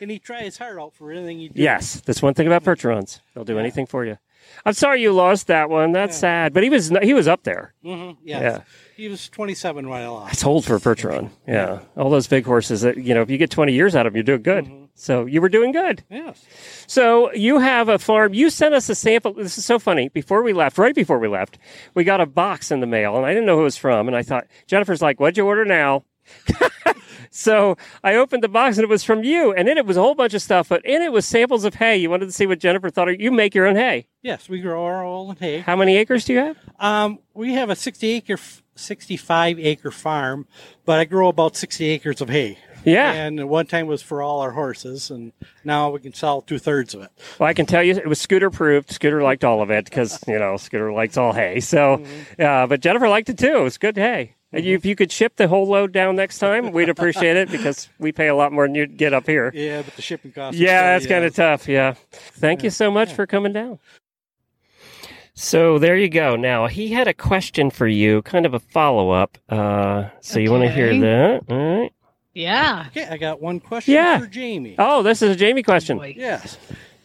[0.00, 1.58] And he try his heart out for anything he did.
[1.58, 4.18] yes, that's one thing about Percherons; they'll do anything for you.
[4.64, 5.92] I'm sorry you lost that one.
[5.92, 7.74] That's sad, but he was he was up there.
[7.84, 8.20] Mm-hmm.
[8.24, 8.42] Yes.
[8.42, 8.60] Yeah.
[8.96, 10.32] He was 27 when I lost.
[10.32, 11.30] It's old for a Percheron.
[11.46, 14.12] Yeah, all those big horses that you know, if you get 20 years out of
[14.12, 14.64] them, you're doing good.
[14.64, 14.84] Mm-hmm.
[14.94, 16.02] So you were doing good.
[16.10, 16.44] Yes.
[16.88, 18.34] So you have a farm.
[18.34, 19.34] You sent us a sample.
[19.34, 20.08] This is so funny.
[20.08, 21.58] Before we left, right before we left,
[21.94, 24.08] we got a box in the mail, and I didn't know who it was from.
[24.08, 26.04] And I thought Jennifer's like, "What'd you order now?"
[27.30, 29.52] so I opened the box, and it was from you.
[29.52, 31.74] And in it was a whole bunch of stuff, but in it was samples of
[31.74, 31.96] hay.
[31.96, 33.08] You wanted to see what Jennifer thought.
[33.18, 34.06] You make your own hay.
[34.22, 35.60] Yes, we grow our own hay.
[35.60, 36.56] How many acres do you have?
[36.78, 38.38] Um, we have a 60 acre,
[38.74, 40.46] 65 acre farm,
[40.84, 42.58] but I grow about 60 acres of hay.
[42.84, 43.12] Yeah.
[43.12, 45.32] And one time was for all our horses, and
[45.64, 47.10] now we can sell two thirds of it.
[47.38, 48.90] Well, I can tell you it was Scooter approved.
[48.90, 51.60] Scooter liked all of it because, you know, Scooter likes all hay.
[51.60, 52.02] So,
[52.38, 53.58] uh, but Jennifer liked it too.
[53.58, 54.34] It was good hay.
[54.52, 57.50] And you, if you could ship the whole load down next time, we'd appreciate it
[57.50, 59.50] because we pay a lot more than you'd get up here.
[59.54, 60.58] Yeah, but the shipping costs.
[60.58, 61.68] Yeah, that's kind of tough.
[61.68, 61.94] Yeah.
[62.12, 63.78] Thank you so much for coming down.
[65.34, 66.34] So there you go.
[66.34, 69.38] Now he had a question for you, kind of a follow up.
[69.48, 71.44] Uh, so you want to hear that?
[71.48, 71.92] All right.
[72.34, 72.86] Yeah.
[72.88, 74.18] Okay, I got one question Yeah.
[74.18, 74.76] for Jamie.
[74.78, 75.98] Oh, this is a Jamie question.
[75.98, 76.14] Boy.
[76.16, 76.56] Yes.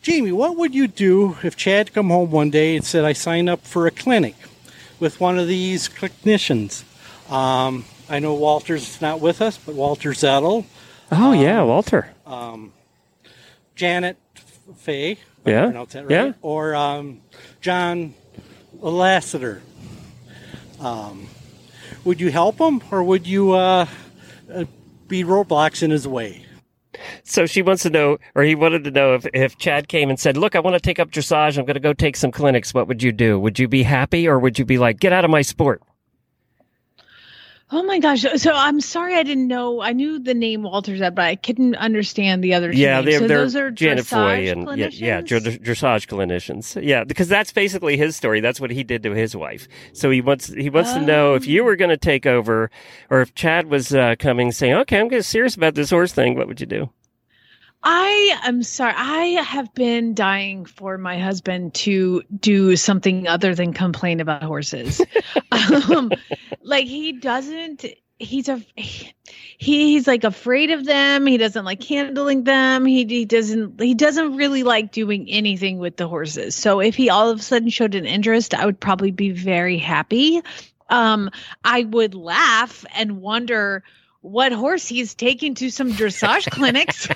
[0.01, 3.49] Jamie, what would you do if Chad come home one day and said, I signed
[3.49, 4.35] up for a clinic
[4.99, 6.83] with one of these clinicians?
[7.29, 10.65] Um, I know Walter's not with us, but Walter Zettl,
[11.11, 12.11] Oh yeah, Walter.
[12.25, 12.73] Um,
[13.75, 14.17] Janet
[14.77, 16.33] Foy, Yeah, right, yeah.
[16.41, 17.21] or um,
[17.61, 18.13] John
[18.79, 19.61] Lassiter.
[20.79, 21.27] Um,
[22.03, 23.85] would you help him, or would you uh,
[24.53, 24.65] uh,
[25.07, 26.45] be roadblocks in his way?
[27.23, 30.19] So she wants to know, or he wanted to know if, if Chad came and
[30.19, 31.57] said, Look, I want to take up dressage.
[31.57, 32.73] I'm going to go take some clinics.
[32.73, 33.39] What would you do?
[33.39, 35.81] Would you be happy or would you be like, Get out of my sport?
[37.71, 38.23] Oh my gosh.
[38.35, 39.81] So I'm sorry I didn't know.
[39.81, 43.05] I knew the name Walter's but I couldn't understand the other Yeah, names.
[43.05, 45.59] they're, so they're those are Janet Foy dressage and yeah, yeah, clinicians?
[45.59, 46.83] dressage clinicians.
[46.85, 48.41] Yeah, because that's basically his story.
[48.41, 49.67] That's what he did to his wife.
[49.93, 52.69] So he wants he wants to know if you were going to take over,
[53.09, 56.35] or if Chad was uh, coming saying, "Okay, I'm getting serious about this horse thing."
[56.35, 56.89] What would you do?
[57.83, 58.93] I am sorry.
[58.95, 65.01] I have been dying for my husband to do something other than complain about horses.
[65.51, 66.11] um,
[66.61, 67.85] like he doesn't.
[68.19, 69.11] He's a he,
[69.57, 71.25] he's like afraid of them.
[71.25, 72.85] He doesn't like handling them.
[72.85, 76.55] He he doesn't he doesn't really like doing anything with the horses.
[76.55, 79.77] So if he all of a sudden showed an interest, I would probably be very
[79.77, 80.41] happy.
[80.89, 81.29] Um,
[81.65, 83.83] I would laugh and wonder
[84.23, 87.07] what horse he's taking to some dressage clinics.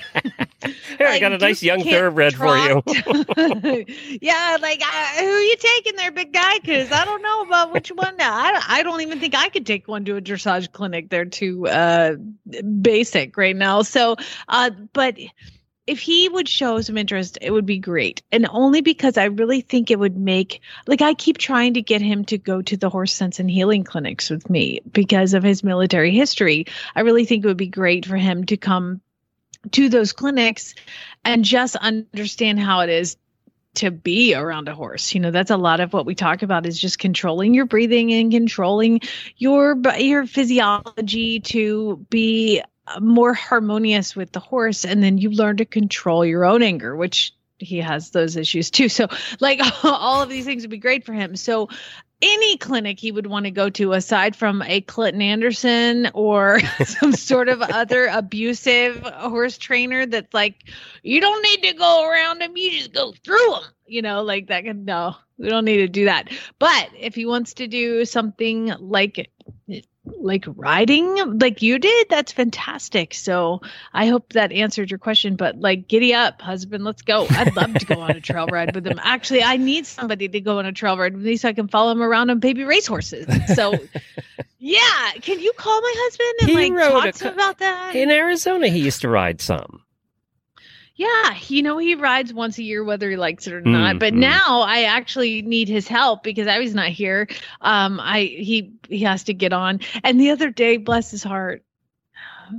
[0.97, 2.83] Here, I got a nice young thoroughbred for you.
[2.85, 3.85] you.
[4.21, 6.59] yeah, like uh, who you taking there, big guy?
[6.59, 8.15] Because I don't know about which one.
[8.19, 11.09] I I don't even think I could take one to a dressage clinic.
[11.09, 12.15] They're too uh,
[12.81, 13.83] basic right now.
[13.83, 14.17] So,
[14.49, 15.17] uh, but
[15.87, 18.21] if he would show some interest, it would be great.
[18.31, 22.01] And only because I really think it would make, like, I keep trying to get
[22.01, 25.63] him to go to the horse sense and healing clinics with me because of his
[25.63, 26.65] military history.
[26.93, 29.01] I really think it would be great for him to come
[29.71, 30.75] to those clinics
[31.23, 33.17] and just understand how it is
[33.75, 35.13] to be around a horse.
[35.13, 38.11] You know, that's a lot of what we talk about is just controlling your breathing
[38.11, 39.01] and controlling
[39.37, 42.61] your your physiology to be
[42.99, 47.33] more harmonious with the horse and then you learn to control your own anger, which
[47.59, 48.89] he has those issues too.
[48.89, 49.07] So
[49.39, 51.35] like all of these things would be great for him.
[51.35, 51.69] So
[52.21, 57.13] any clinic he would want to go to aside from a Clinton Anderson or some
[57.13, 60.63] sort of other abusive horse trainer that's like,
[61.03, 63.63] you don't need to go around him, you just go through him.
[63.85, 64.65] You know, like that.
[64.65, 66.29] Can, no, we don't need to do that.
[66.59, 69.31] But if he wants to do something like
[70.19, 71.39] like riding?
[71.39, 72.07] Like you did?
[72.09, 73.13] That's fantastic.
[73.13, 73.61] So
[73.93, 77.27] i hope that answered your question but like giddy up husband let's go.
[77.29, 78.99] I'd love to go on a trail ride with him.
[79.01, 81.67] Actually i need somebody to go on a trail ride with me so i can
[81.67, 83.27] follow him around on baby racehorses.
[83.55, 83.73] So
[84.59, 87.95] yeah can you call my husband and He like talk a to him about that?
[87.95, 89.81] In Arizona, he used to ride some.
[90.97, 93.99] Yeah, you know he rides once a year whether he likes it or not.
[93.99, 94.17] But Mhm.
[94.17, 97.27] now I actually need his help because I was not here.
[97.61, 99.79] Um, I he he has to get on.
[100.03, 101.63] And the other day, bless his heart.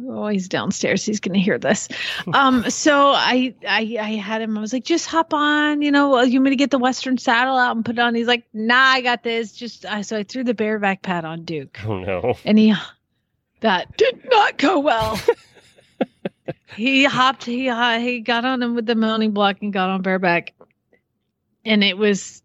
[0.06, 1.02] Oh, he's downstairs.
[1.04, 1.88] He's gonna hear this.
[2.32, 4.56] Um, so I I I had him.
[4.56, 5.80] I was like, just hop on.
[5.82, 8.14] You know, you want me to get the Western saddle out and put it on?
[8.14, 9.52] He's like, Nah, I got this.
[9.52, 12.36] Just I so I threw the bareback pad on Duke Oh no.
[12.44, 12.74] and he
[13.60, 15.18] that did not go well.
[16.76, 17.44] he hopped.
[17.44, 20.54] He uh, he got on him with the mounting block and got on bareback,
[21.64, 22.42] and it was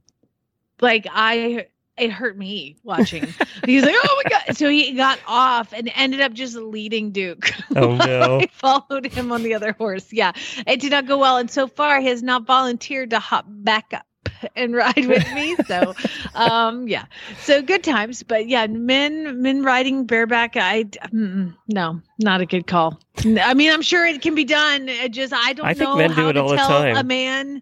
[0.82, 1.68] like I.
[1.96, 3.22] It hurt me watching.
[3.66, 7.52] He's like, "Oh my god!" So he got off and ended up just leading Duke.
[7.76, 8.40] Oh, no.
[8.42, 10.12] I followed him on the other horse.
[10.12, 10.32] Yeah,
[10.66, 13.94] it did not go well, and so far he has not volunteered to hop back
[13.94, 14.08] up
[14.56, 15.56] and ride with me.
[15.68, 15.94] So,
[16.36, 17.06] um, yeah,
[17.40, 18.24] so good times.
[18.24, 23.00] But yeah, men men riding bareback, I mm, no, not a good call.
[23.26, 24.90] I mean, I'm sure it can be done.
[24.90, 26.68] It just I don't I think know men do how it to all the tell
[26.68, 26.96] time.
[26.98, 27.62] a man.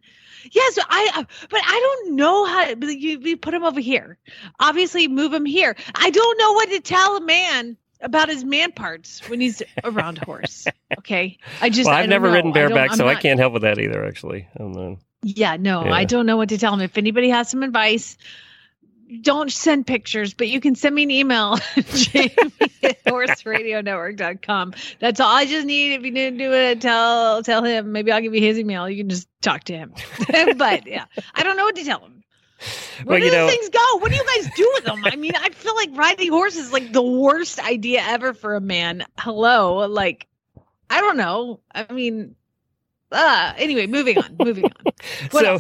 [0.53, 1.11] Yes, I.
[1.17, 2.65] uh, But I don't know how.
[2.65, 4.17] To, but you, you put him over here.
[4.59, 5.75] Obviously, move him here.
[5.93, 10.17] I don't know what to tell a man about his man parts when he's around
[10.21, 10.67] a horse.
[10.97, 11.85] Okay, I just.
[11.87, 12.33] Well, I I've don't never know.
[12.33, 14.03] ridden I don't- bareback, so I can't help with that either.
[14.05, 14.97] Actually, I'm not.
[15.23, 15.93] Yeah, no, Yeah.
[15.93, 16.81] I don't know what to tell him.
[16.81, 18.17] If anybody has some advice,
[19.21, 22.33] don't send pictures, but you can send me an email, jamie
[22.83, 24.73] at horseradionetwork.com.
[24.99, 25.93] That's all I just need.
[25.93, 27.91] If you didn't do it, tell tell him.
[27.91, 28.89] Maybe I'll give you his email.
[28.89, 29.93] You can just talk to him.
[30.57, 31.05] but yeah,
[31.35, 32.23] I don't know what to tell him.
[33.03, 33.97] Where Well, do you these know- things go?
[33.97, 35.03] What do you guys do with them?
[35.03, 38.61] I mean, I feel like riding horses is like the worst idea ever for a
[38.61, 39.03] man.
[39.17, 40.27] Hello, like
[40.89, 41.59] I don't know.
[41.73, 42.35] I mean,
[43.11, 44.35] Uh, anyway, moving on.
[44.39, 44.71] Moving on.
[45.31, 45.59] So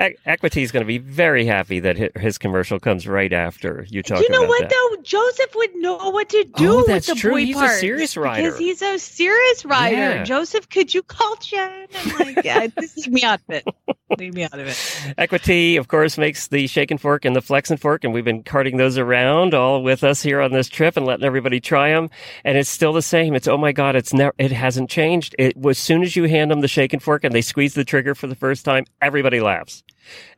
[0.00, 4.02] E- Equi-Tee is going to be very happy that his commercial comes right after you
[4.04, 4.24] talk about it.
[4.24, 4.70] you know what that.
[4.70, 5.02] though?
[5.02, 7.32] Joseph would know what to do Oh, with that's the true.
[7.32, 8.42] boy He's a serious rider.
[8.42, 9.96] because he's a serious rider.
[9.96, 10.22] Yeah.
[10.24, 11.88] Joseph, could you call Jen?
[11.94, 13.97] I'm like, yeah, this is me out of it.
[14.16, 15.14] Leave me out of it.
[15.18, 18.24] Equi-Tee, of course, makes the shake and fork and the flex and fork, and we've
[18.24, 21.90] been carting those around all with us here on this trip and letting everybody try
[21.90, 22.08] them.
[22.42, 23.34] And it's still the same.
[23.34, 25.34] It's oh my god, it's never, it hasn't changed.
[25.38, 27.84] It as soon as you hand them the shake and fork and they squeeze the
[27.84, 29.82] trigger for the first time, everybody laughs.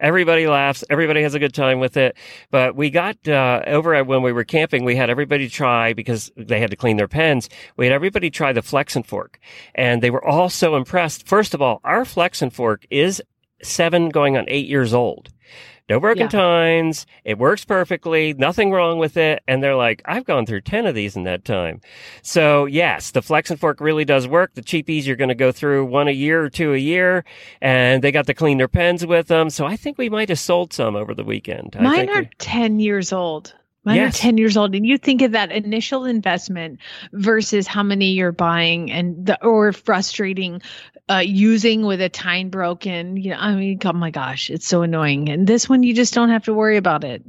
[0.00, 0.84] Everybody laughs.
[0.90, 2.16] Everybody has a good time with it.
[2.50, 6.30] But we got uh, over at when we were camping, we had everybody try because
[6.36, 7.48] they had to clean their pens.
[7.76, 9.38] We had everybody try the flex and fork,
[9.74, 11.26] and they were all so impressed.
[11.26, 13.22] First of all, our flex and fork is
[13.62, 15.28] seven going on eight years old.
[15.88, 16.28] No broken Yeah.
[16.28, 17.04] tines.
[17.24, 18.32] It works perfectly.
[18.32, 19.42] Nothing wrong with it.
[19.48, 21.80] And they're like, I've gone through 10 of these in that time.
[22.22, 24.54] So yes, the Flex'n Fork really does work.
[24.54, 27.24] The cheapies, you're going to go through one a year or two a year
[27.60, 29.50] and they got to clean their pens with them.
[29.50, 31.76] So I think we might have sold some over the weekend.
[31.80, 33.54] Mine are we- 10 years old.
[33.84, 34.18] Mine Yes.
[34.18, 34.74] are 10 years old.
[34.74, 36.80] And you think of that initial investment
[37.12, 40.60] versus how many you're buying and the, or frustrating
[41.08, 43.16] uh, using with a tine broken.
[43.16, 45.28] You know, I mean, oh my gosh, it's so annoying.
[45.30, 47.24] And this one, you just don't have to worry about it.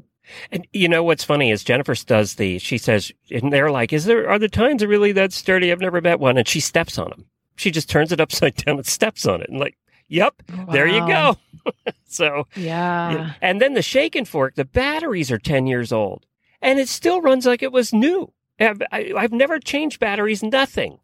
[0.52, 2.58] And you know what's funny is Jennifer does the.
[2.60, 5.72] She says, and they're like, "Is there are the tines really that sturdy?
[5.72, 7.26] I've never met one." And she steps on them.
[7.58, 11.06] She just turns it upside down and steps on it, and like, "Yep, there you
[11.06, 11.36] go."
[12.06, 13.12] so, Yeah.
[13.12, 13.34] yeah.
[13.42, 14.56] and then the Shake'n Fork.
[14.56, 16.26] The batteries are ten years old,
[16.62, 18.32] and it still runs like it was new.
[18.60, 20.44] I've, never changed batteries.
[20.44, 21.00] Nothing.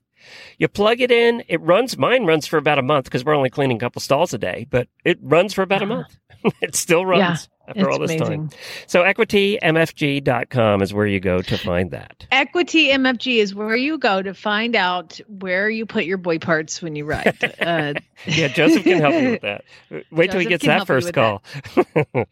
[0.60, 1.44] You plug it in.
[1.48, 1.98] It runs.
[1.98, 4.68] Mine runs for about a month because we're only cleaning a couple stalls a day,
[4.70, 5.96] but it runs for about a uh-huh.
[5.96, 6.18] month.
[6.62, 8.50] it still runs after It's all this amazing.
[8.50, 8.60] time.
[8.88, 12.26] So equiteemfg.com is where you go to find that.
[12.32, 16.82] Equi-Tee MFG is where you go to find out where you put your boy parts
[16.82, 17.38] when you ride.
[17.60, 17.94] Uh,
[18.26, 19.64] Yeah, Joseph can help you with that.
[20.12, 21.44] Wait till he gets that first call.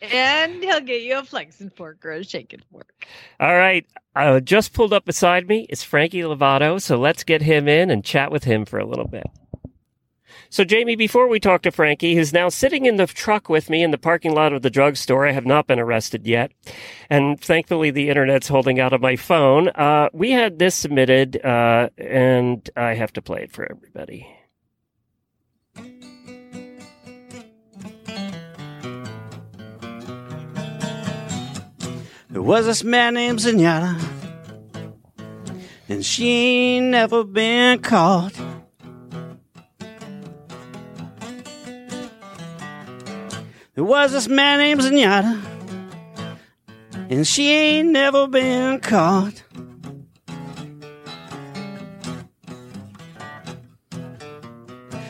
[0.02, 2.88] and he'll get you a Flex'n Fork or a Shake'n Fork.
[3.39, 3.86] All right.
[4.15, 6.82] Uh, just pulled up beside me is Frankie Lovato.
[6.82, 9.26] So let's get him in and chat with him for a little bit.
[10.50, 13.84] So, Jamie, before we talk to Frankie, who's now sitting in the truck with me
[13.84, 16.52] in the parking lot of the drugstore, I have not been arrested yet.
[17.10, 19.69] And thankfully, the internet's holding out of my phone.
[19.69, 24.28] Uh, we had this submitted, uh, and I have to play it for everybody.
[32.30, 33.98] There was this man named Zenyatta,
[35.88, 38.34] and she ain't never been caught.
[43.76, 45.42] There was this man named Zenyatta,
[47.10, 49.44] and she ain't never been caught.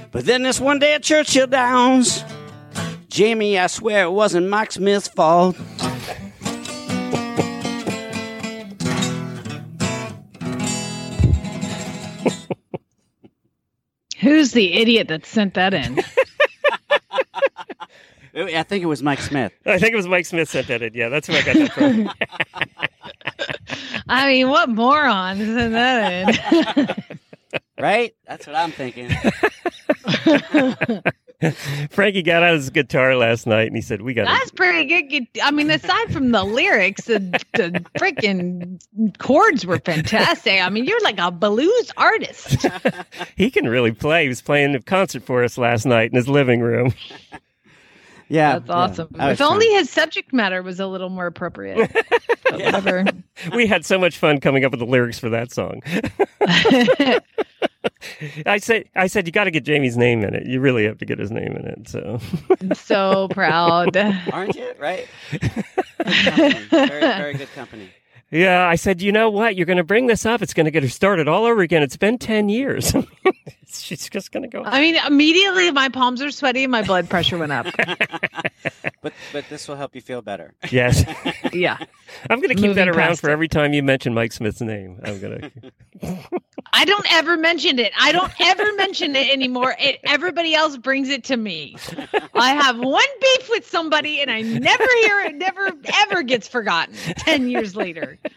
[0.10, 2.24] But then this one day at Churchill Downs,
[3.08, 5.56] Jamie, I swear it wasn't Mike Smith's fault.
[14.20, 16.02] Who's the idiot that sent that in?
[18.36, 19.54] I think it was Mike Smith.
[19.66, 20.94] I think it was Mike Smith sent that in.
[20.94, 22.10] Yeah, that's where I got that from.
[24.08, 27.18] I mean, what moron sent that
[27.80, 28.16] Right?
[28.28, 29.10] That's what I'm thinking.
[31.92, 35.28] Frankie got out his guitar last night and he said, We got That's pretty good.
[35.34, 37.20] gu- I mean, aside from the lyrics, the,
[37.54, 38.80] the freaking
[39.18, 40.62] chords were fantastic.
[40.62, 42.66] I mean, you're like a blues artist.
[43.36, 44.24] He can really play.
[44.24, 46.94] He was playing a concert for us last night in his living room.
[48.28, 48.60] Yeah.
[48.60, 49.10] That's awesome.
[49.20, 51.92] I was If only trying- his subject matter was a little more appropriate.
[52.50, 53.06] Whatever.
[53.54, 55.82] We had so much fun coming up with the lyrics for that song.
[58.46, 60.46] I said, I said, you got to get Jamie's name in it.
[60.46, 61.88] You really have to get his name in it.
[61.88, 62.20] So,
[62.62, 63.96] I'm so proud.
[64.32, 64.72] Aren't you?
[64.80, 65.08] Right?
[65.32, 66.54] Company.
[66.70, 67.90] very, very good company.
[68.32, 69.56] Yeah, I said, you know what?
[69.56, 70.42] You're going to bring this up.
[70.42, 71.84] It's going to get her started all over again.
[71.84, 72.94] It's been 10 years.
[73.68, 74.64] She's just going to go.
[74.64, 77.68] I mean, immediately my palms are sweaty and my blood pressure went up.
[79.02, 80.56] But but this will help you feel better.
[80.72, 81.04] Yes.
[81.54, 81.78] Yeah.
[82.30, 83.34] I'm going to keep that around for it.
[83.34, 85.00] every time you mention Mike Smith's name.
[85.04, 85.52] I'm going
[86.02, 86.18] to.
[86.74, 87.94] I don't ever mention it.
[87.98, 89.76] I don't ever mention it anymore.
[89.80, 91.76] It, everybody else brings it to me.
[92.34, 96.96] I have one beef with somebody and I never hear it, never ever gets forgotten
[96.96, 98.18] 10 years later.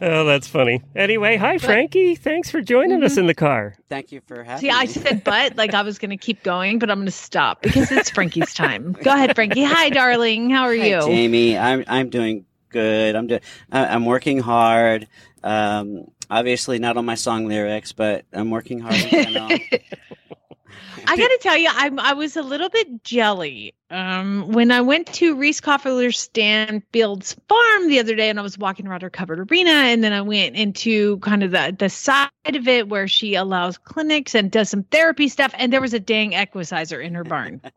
[0.00, 0.82] Oh, that's funny.
[0.94, 2.14] Anyway, hi, Frankie.
[2.14, 3.74] Thanks for joining us in the car.
[3.88, 4.70] Thank you for having me.
[4.70, 7.12] See, I said but like I was going to keep going, but I'm going to
[7.12, 8.92] stop because it's Frankie's time.
[8.92, 9.64] Go ahead, Frankie.
[9.64, 10.50] Hi, darling.
[10.50, 11.00] How are Hi, you?
[11.00, 11.56] Jamie.
[11.56, 13.16] I'm I'm doing good.
[13.16, 13.40] I'm doing.
[13.72, 15.08] I'm working hard.
[15.42, 19.60] Um, obviously not on my song lyrics, but I'm working hard.
[21.06, 24.80] I got to tell you, I I was a little bit jelly um, when I
[24.80, 29.10] went to Reese Koffler Stanfield's farm the other day, and I was walking around her
[29.10, 33.08] covered arena, and then I went into kind of the the side of it where
[33.08, 37.14] she allows clinics and does some therapy stuff, and there was a dang equicizer in
[37.14, 37.60] her barn.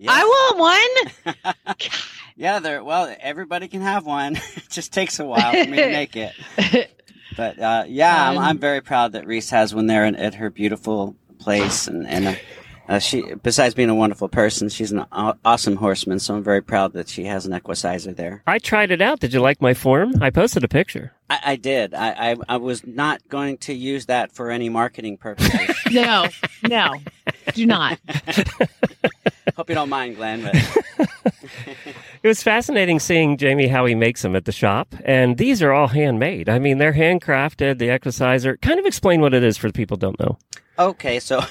[0.00, 0.12] Yes.
[0.14, 1.74] I want one.
[2.36, 2.84] yeah, there.
[2.84, 4.36] Well, everybody can have one.
[4.56, 6.34] it just takes a while for me to make it.
[7.36, 10.34] But uh, yeah, I'm, Um, I'm very proud that Reese has one there in, at
[10.34, 11.16] her beautiful
[11.48, 12.38] place, and and
[12.88, 16.18] uh, she, besides being a wonderful person, she's an aw- awesome horseman.
[16.18, 18.42] So I'm very proud that she has an equicizer there.
[18.46, 19.20] I tried it out.
[19.20, 20.14] Did you like my form?
[20.22, 21.12] I posted a picture.
[21.28, 21.92] I, I did.
[21.94, 25.60] I, I I was not going to use that for any marketing purposes.
[25.90, 26.28] no,
[26.66, 26.94] no,
[27.52, 27.98] do not.
[29.56, 30.42] Hope you don't mind, Glenn.
[30.42, 31.08] But
[32.22, 35.72] It was fascinating seeing Jamie how he makes them at the shop, and these are
[35.72, 36.48] all handmade.
[36.48, 37.78] I mean, they're handcrafted.
[37.78, 38.56] The Equicizer.
[38.60, 40.38] Kind of explain what it is for the people who don't know.
[40.78, 41.42] Okay, so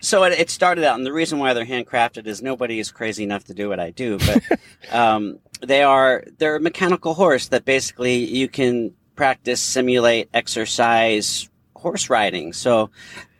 [0.00, 3.24] so it, it started out, and the reason why they're handcrafted is nobody is crazy
[3.24, 4.42] enough to do what I do, but
[4.92, 12.08] um, they are they're a mechanical horse that basically you can practice, simulate, exercise horse
[12.08, 12.52] riding.
[12.52, 12.90] So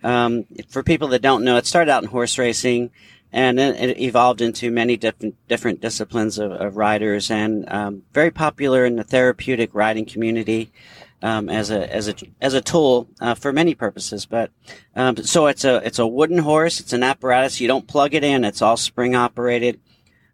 [0.03, 2.91] um, for people that don't know, it started out in horse racing.
[3.31, 8.31] And then it evolved into many different different disciplines of, of riders, and um, very
[8.31, 10.73] popular in the therapeutic riding community
[11.23, 14.27] um, as a as a as a tool uh, for many purposes.
[14.27, 14.51] But
[14.95, 16.81] um, so it's a it's a wooden horse.
[16.81, 17.61] It's an apparatus.
[17.61, 18.45] You don't plug it in.
[18.45, 19.81] It's all spring operated,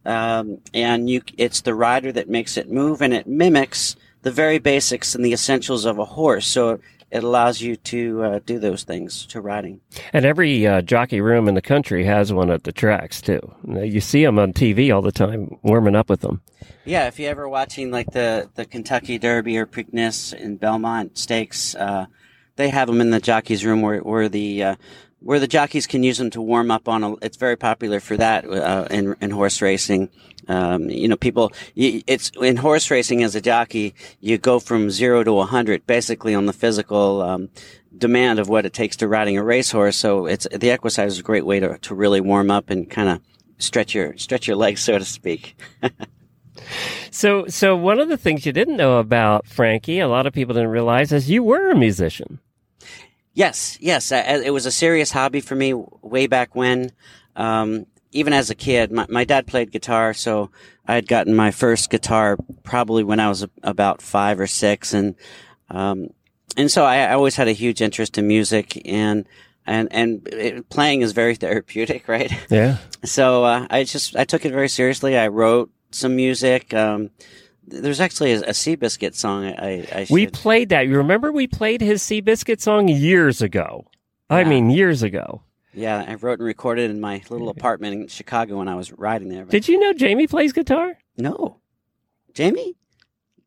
[0.04, 4.58] um, and you it's the rider that makes it move, and it mimics the very
[4.58, 6.46] basics and the essentials of a horse.
[6.46, 6.80] So
[7.14, 9.80] it allows you to uh, do those things to riding.
[10.12, 13.54] And every uh, jockey room in the country has one at the tracks too.
[13.68, 16.42] You see them on TV all the time, warming up with them.
[16.84, 21.76] Yeah, if you're ever watching like the, the Kentucky Derby or Preakness in Belmont Stakes,
[21.76, 22.06] uh,
[22.56, 24.76] they have them in the jockeys room where, where the, uh,
[25.24, 28.16] where the jockeys can use them to warm up on a, it's very popular for
[28.16, 30.10] that, uh, in, in horse racing.
[30.48, 35.24] Um, you know, people, it's in horse racing as a jockey, you go from zero
[35.24, 37.48] to a hundred basically on the physical, um,
[37.96, 39.96] demand of what it takes to riding a racehorse.
[39.96, 43.08] So it's, the Equicizer is a great way to, to really warm up and kind
[43.08, 43.20] of
[43.56, 45.56] stretch your, stretch your legs, so to speak.
[47.10, 50.54] So, so one of the things you didn't know about Frankie, a lot of people
[50.54, 52.40] didn't realize, is you were a musician.
[53.34, 54.12] Yes, yes.
[54.12, 56.92] It was a serious hobby for me way back when.
[57.36, 60.50] Um, even as a kid, my, my dad played guitar, so
[60.86, 65.16] I had gotten my first guitar probably when I was about five or six, and
[65.68, 66.10] um,
[66.56, 69.26] and so I, I always had a huge interest in music, and
[69.66, 72.32] and and it, playing is very therapeutic, right?
[72.50, 72.78] Yeah.
[73.02, 75.18] So uh, I just I took it very seriously.
[75.18, 76.72] I wrote some music.
[76.72, 77.10] Um,
[77.66, 79.44] there's actually a, a Seabiscuit song.
[79.46, 80.86] I, I We should- played that.
[80.86, 83.86] You remember we played his Seabiscuit song years ago.
[84.30, 85.42] I mean, years ago.
[85.72, 89.28] Yeah, I wrote and recorded in my little apartment in Chicago when I was riding
[89.28, 89.44] there.
[89.44, 90.96] but- Did you know Jamie plays guitar?
[91.16, 91.58] No.
[92.32, 92.74] Jamie?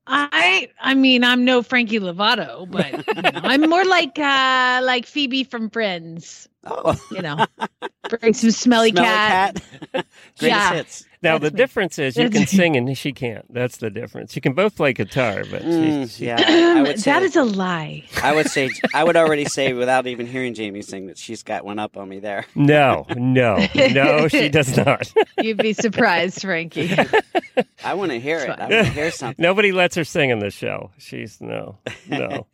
[0.09, 5.05] I I mean I'm no Frankie Lovato, but you know, I'm more like uh like
[5.05, 6.47] Phoebe from Friends.
[6.69, 6.99] Oh.
[7.11, 7.45] You know,
[8.09, 9.61] bring some smelly, Smelly cat.
[9.93, 10.73] Greatest Yeah.
[10.73, 11.05] hits.
[11.23, 11.57] Now That's the me.
[11.57, 13.51] difference is you can sing and she can't.
[13.51, 14.35] That's the difference.
[14.35, 16.43] You can both play guitar, but Mm, she, she, yeah,
[16.75, 18.05] I, I would say, that is a lie.
[18.23, 21.65] I would say, I would already say without even hearing Jamie sing that she's got
[21.65, 22.45] one up on me there.
[22.55, 25.11] no, no, no, she does not.
[25.41, 26.95] You'd be surprised, Frankie.
[27.83, 28.49] I want to hear it.
[28.49, 29.41] I want to hear something.
[29.41, 30.91] Nobody lets her sing in the show.
[30.99, 32.45] She's no, no.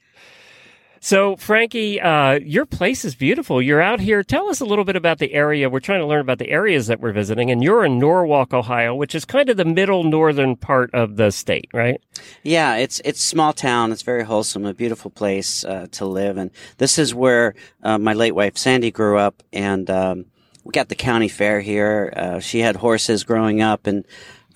[1.04, 3.62] So, Frankie, uh, your place is beautiful.
[3.62, 4.24] You're out here.
[4.24, 5.70] Tell us a little bit about the area.
[5.70, 8.96] We're trying to learn about the areas that we're visiting, and you're in Norwalk, Ohio,
[8.96, 12.00] which is kind of the middle northern part of the state, right?
[12.42, 13.92] Yeah, it's it's small town.
[13.92, 18.14] It's very wholesome, a beautiful place uh, to live, and this is where uh, my
[18.14, 20.26] late wife Sandy grew up, and um,
[20.64, 22.14] we got the county fair here.
[22.16, 24.06] Uh, she had horses growing up, and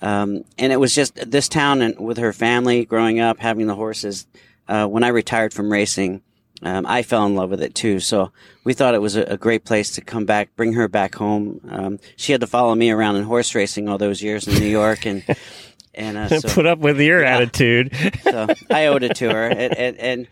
[0.00, 3.74] um, and it was just this town and with her family growing up, having the
[3.74, 4.26] horses.
[4.66, 6.20] Uh, when I retired from racing,
[6.62, 8.00] um, I fell in love with it too.
[8.00, 8.32] So
[8.64, 11.60] we thought it was a, a great place to come back, bring her back home.
[11.68, 14.68] Um, she had to follow me around in horse racing all those years in New
[14.68, 15.24] York, and
[15.94, 17.94] and uh, so, Put up with your attitude.
[18.22, 20.28] so I owed it to her, and, and and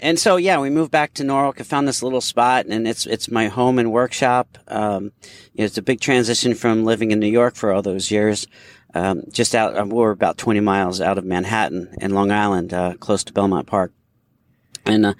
[0.00, 1.60] and so yeah, we moved back to Norwalk.
[1.60, 4.58] I found this little spot, and it's it's my home and workshop.
[4.68, 5.12] Um,
[5.52, 8.46] you know, it's a big transition from living in New York for all those years.
[8.94, 12.94] Um, just out, um, we're about 20 miles out of Manhattan in Long Island, uh,
[12.94, 13.92] close to Belmont Park,
[14.86, 15.14] and uh,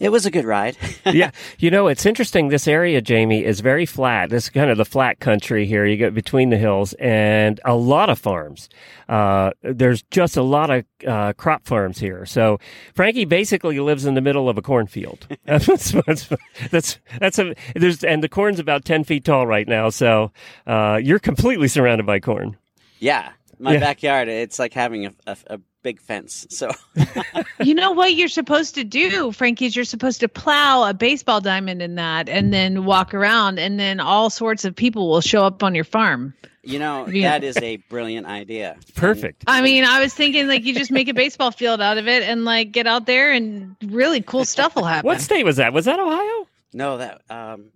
[0.00, 0.78] It was a good ride.
[1.06, 1.30] yeah.
[1.58, 2.48] You know, it's interesting.
[2.48, 4.30] This area, Jamie, is very flat.
[4.30, 5.84] This is kind of the flat country here.
[5.84, 8.70] You get between the hills and a lot of farms.
[9.10, 12.24] Uh, there's just a lot of uh, crop farms here.
[12.24, 12.58] So
[12.94, 15.26] Frankie basically lives in the middle of a cornfield.
[15.44, 16.28] that's, that's,
[16.70, 19.90] that's, that's a, there's, and the corn's about 10 feet tall right now.
[19.90, 20.32] So
[20.66, 22.56] uh, you're completely surrounded by corn.
[23.00, 23.32] Yeah.
[23.58, 23.80] My Yeah.
[23.80, 26.46] backyard, it's like having a, a, a big fence.
[26.50, 26.70] So
[27.62, 31.40] You know what you're supposed to do, Frankie, is you're supposed to plow a baseball
[31.40, 35.44] diamond in that and then walk around and then all sorts of people will show
[35.44, 36.34] up on your farm.
[36.62, 37.30] you know Yeah.
[37.38, 38.76] that is a brilliant idea.
[38.94, 39.44] Perfect.
[39.46, 42.22] I mean, I was thinking like you just make a baseball field out of it
[42.22, 45.06] and like get out there and really cool stuff will happen.
[45.06, 45.72] What state was that?
[45.72, 46.46] Was that Ohio?
[46.72, 47.66] No, that um.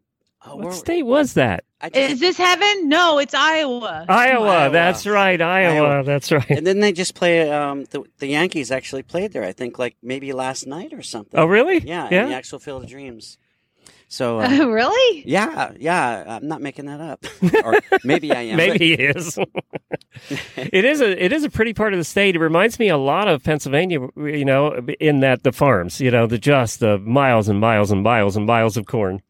[0.46, 1.64] Oh, What state was that?
[1.82, 2.88] Just- Is this heaven?
[2.88, 4.04] No, it's Iowa.
[4.08, 4.46] Iowa.
[4.48, 4.70] Iowa.
[4.72, 5.40] That's right.
[5.40, 5.88] Iowa.
[5.88, 6.04] Iowa.
[6.04, 6.50] That's right.
[6.50, 7.50] and then they just play.
[7.50, 9.44] Um, the the Yankees actually played there.
[9.44, 11.38] I think like maybe last night or something.
[11.40, 11.78] Oh, really?
[11.78, 12.26] Yeah, in Yeah.
[12.26, 13.38] the actual Field of Dreams.
[14.08, 15.24] So uh, really?
[15.26, 17.24] yeah, yeah, I'm not making that up,
[17.64, 18.56] or maybe I am.
[18.56, 19.38] Maybe he is.
[20.56, 22.36] it is a it is a pretty part of the state.
[22.36, 24.06] It reminds me a lot of Pennsylvania.
[24.16, 28.02] You know, in that the farms, you know, the just the miles and miles and
[28.02, 29.22] miles and miles of corn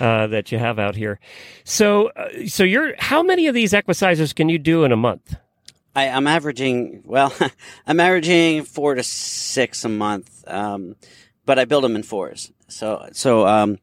[0.00, 1.20] uh, that you have out here.
[1.64, 5.36] So, uh, so you're how many of these equicizers can you do in a month?
[5.94, 7.34] I, I'm averaging well,
[7.86, 10.96] I'm averaging four to six a month, um,
[11.44, 12.52] but I build them in fours.
[12.68, 13.78] So so um,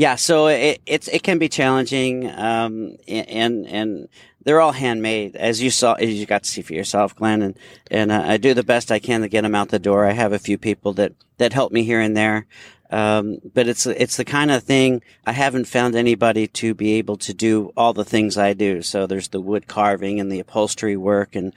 [0.00, 4.08] yeah, so it it's it can be challenging, um, and and
[4.42, 7.58] they're all handmade, as you saw, as you got to see for yourself, Glenn, and
[7.90, 10.06] and uh, I do the best I can to get them out the door.
[10.06, 12.46] I have a few people that that help me here and there.
[12.88, 17.18] Um, but it's it's the kind of thing I haven't found anybody to be able
[17.18, 18.80] to do all the things I do.
[18.80, 21.52] So there's the wood carving and the upholstery work and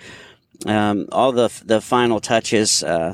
[0.66, 2.84] um, all the the final touches.
[2.84, 3.14] Uh,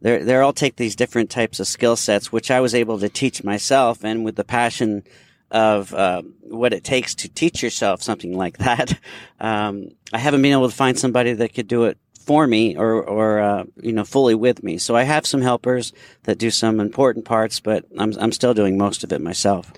[0.00, 3.08] they're they're all take these different types of skill sets, which I was able to
[3.08, 5.04] teach myself, and with the passion
[5.50, 8.98] of uh, what it takes to teach yourself something like that,
[9.40, 13.02] um, I haven't been able to find somebody that could do it for me or
[13.02, 14.78] or uh, you know fully with me.
[14.78, 15.92] So I have some helpers
[16.24, 19.72] that do some important parts, but I'm I'm still doing most of it myself.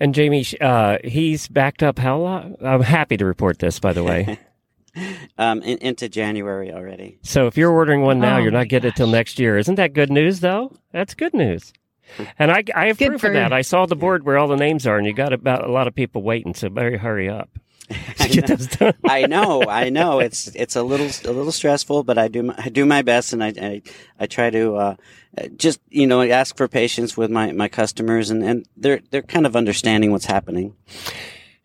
[0.00, 2.56] And Jamie, uh, he's backed up how long?
[2.60, 4.38] I'm happy to report this, by the way.
[5.36, 7.18] Um, in, into January already.
[7.22, 9.58] So if you're ordering one now, Oh you're not getting it till next year.
[9.58, 10.72] Isn't that good news, though?
[10.92, 11.72] That's good news.
[12.38, 13.52] And I, I have Good proof for- of that.
[13.52, 15.88] I saw the board where all the names are, and you got about a lot
[15.88, 16.54] of people waiting.
[16.54, 17.50] So better hurry up
[18.18, 18.94] to get those done.
[19.04, 20.20] I know, I know.
[20.20, 23.32] It's it's a little a little stressful, but I do my, I do my best,
[23.32, 23.82] and I I,
[24.20, 24.96] I try to uh,
[25.56, 29.46] just you know ask for patience with my, my customers, and, and they're they're kind
[29.46, 30.76] of understanding what's happening.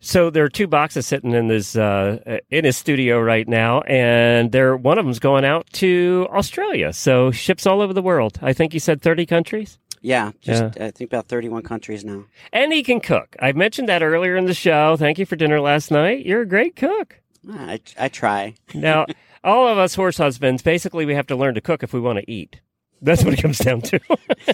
[0.00, 4.50] So there are two boxes sitting in his uh, in his studio right now, and
[4.50, 6.92] they're one of them's going out to Australia.
[6.94, 8.38] So ships all over the world.
[8.40, 9.78] I think you said thirty countries.
[10.00, 12.24] Yeah, just I think about thirty one countries now.
[12.50, 13.36] And he can cook.
[13.40, 14.96] I mentioned that earlier in the show.
[14.96, 16.24] Thank you for dinner last night.
[16.24, 17.20] You're a great cook.
[17.50, 18.54] I I try.
[18.72, 19.04] Now,
[19.44, 22.18] all of us horse husbands, basically, we have to learn to cook if we want
[22.18, 22.60] to eat.
[23.02, 24.00] That's what it comes down to.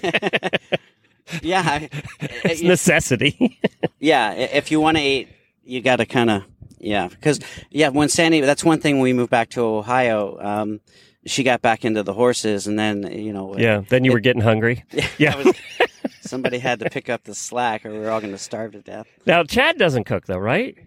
[1.41, 1.87] Yeah,
[2.21, 3.59] it's necessity.
[3.99, 4.31] yeah.
[4.31, 5.29] If you want to eat,
[5.67, 6.43] you got to kind of
[6.79, 7.39] yeah, because
[7.71, 10.37] yeah, when Sandy, that's one thing when we moved back to Ohio.
[10.39, 10.79] Um,
[11.25, 13.81] she got back into the horses, and then you know, yeah.
[13.89, 14.83] Then you were getting hungry.
[15.17, 15.35] Yeah.
[15.35, 15.55] was-
[16.21, 18.81] somebody had to pick up the slack, or we were all going to starve to
[18.81, 19.07] death.
[19.25, 20.77] Now, Chad doesn't cook, though, right?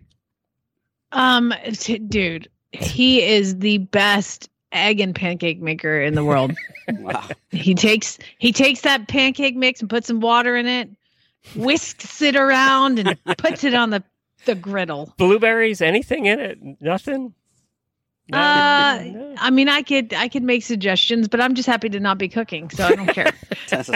[1.13, 6.53] Um, t- dude, he is the best egg and pancake maker in the world.
[6.99, 7.25] Wow.
[7.53, 10.91] he takes he takes that pancake mix and puts some water in it,
[11.55, 14.03] whisks it around, and puts it on the
[14.45, 15.15] the griddle.
[15.17, 16.59] Blueberries, anything in it?
[16.81, 17.35] Nothing?
[18.31, 18.39] No?
[18.39, 19.35] Uh, No.
[19.39, 22.29] I mean, I could I could make suggestions, but I'm just happy to not be
[22.29, 23.33] cooking, so I don't care.
[23.67, 23.91] Tell us-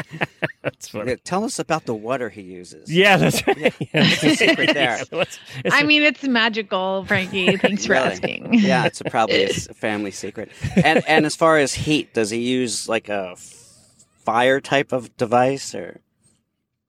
[0.62, 1.16] That's funny.
[1.18, 2.90] Tell us about the water he uses.
[2.92, 3.57] Yeah, that's right.
[3.59, 3.70] Yeah.
[3.92, 4.97] What's secret there?
[4.99, 7.57] Yeah, what's- it's I a- mean, it's magical, Frankie.
[7.59, 8.09] Thanks for Really?
[8.09, 8.55] asking.
[8.55, 10.51] Yeah, it's a, probably a family secret.
[10.82, 13.36] And and as far as heat, does he use like a
[14.24, 16.01] fire type of device or?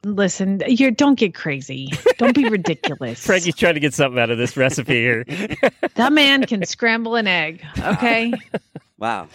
[0.05, 1.89] Listen, you don't get crazy.
[2.19, 3.19] Don't be ridiculous.
[3.25, 5.23] Frankie's trying to get something out of this recipe here.
[5.95, 7.65] that man can scramble an egg.
[7.79, 8.31] Okay.
[8.97, 9.27] Wow.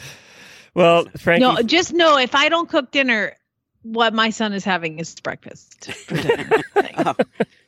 [0.72, 3.36] well, Frankie, No, just know if I don't cook dinner,
[3.82, 5.92] what my son is having is breakfast.
[5.92, 6.48] for dinner.
[6.96, 7.14] Oh,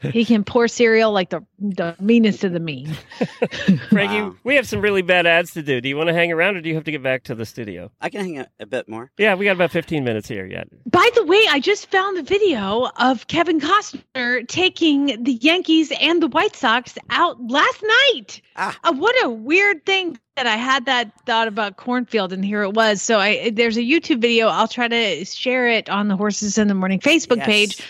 [0.02, 2.88] he can pour cereal like the the meanest of the mean.
[3.90, 4.34] Frankie, Wow.
[4.44, 5.80] we have some really bad ads to do.
[5.80, 7.46] Do you want to hang around or do you have to get back to the
[7.46, 7.90] studio?
[8.00, 9.10] I can hang out a bit more.
[9.18, 10.68] Yeah, we got about 15 minutes here yet.
[10.90, 16.22] By the way, I just found the video of Kevin Costner taking the Yankees and
[16.22, 17.82] the White Sox out last
[18.12, 18.40] night.
[18.56, 18.76] Ah.
[18.84, 22.72] Uh, what a weird thing that I had that thought about cornfield, and here it
[22.74, 23.02] was.
[23.02, 24.48] So I there's a YouTube video.
[24.48, 27.46] I'll try to share it on the Horses in the Morning Facebook Yes.
[27.46, 27.82] page,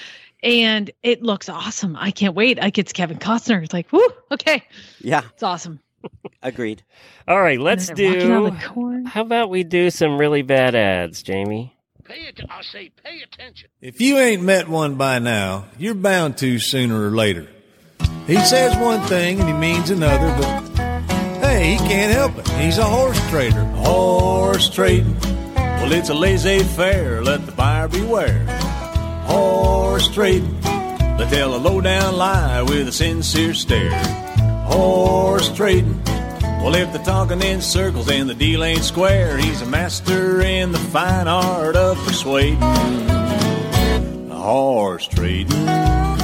[0.43, 1.97] and it looks awesome.
[1.97, 2.59] I can't wait.
[2.59, 3.63] Like it's Kevin Costner.
[3.63, 4.63] It's like, whoo, okay,
[5.01, 5.81] Yeah, it's awesome.
[6.43, 6.83] agreed.
[7.29, 8.35] All right, let's And they're walking do.
[8.47, 9.05] on the corn.
[9.07, 11.77] How about we do some really bad ads, Jamie?
[12.05, 12.41] Pay it.
[12.51, 13.69] I say, pay attention.
[13.81, 17.47] If you ain't met one by now, you're bound to sooner or later.
[18.27, 20.83] He says one thing and he means another, but
[21.47, 22.49] hey, he can't help it.
[22.61, 23.65] He's a horse trader.
[23.65, 25.17] Horse trading.
[25.55, 27.23] Well, it's a laissez faire.
[27.23, 28.45] Let the buyer beware.
[29.33, 30.61] Horse trading.
[30.61, 33.93] They tell a low down lie with a sincere stare.
[34.67, 36.03] Horse trading.
[36.63, 40.73] Well, if they're talking in circles and the deal ain't square, he's a master in
[40.73, 42.61] the fine art of persuading.
[44.29, 46.22] Horse trading.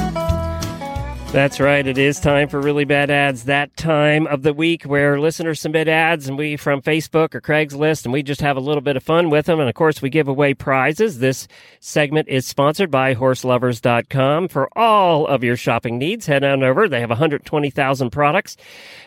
[1.31, 1.85] That's right.
[1.85, 3.43] It is time for really bad ads.
[3.43, 8.03] That time of the week where listeners submit ads and we from Facebook or Craigslist
[8.03, 9.59] and we just have a little bit of fun with them.
[9.59, 11.19] And of course, we give away prizes.
[11.19, 11.47] This
[11.79, 16.25] segment is sponsored by horseloverz.com for all of your shopping needs.
[16.25, 16.89] Head on over.
[16.89, 18.57] They have 120,000 products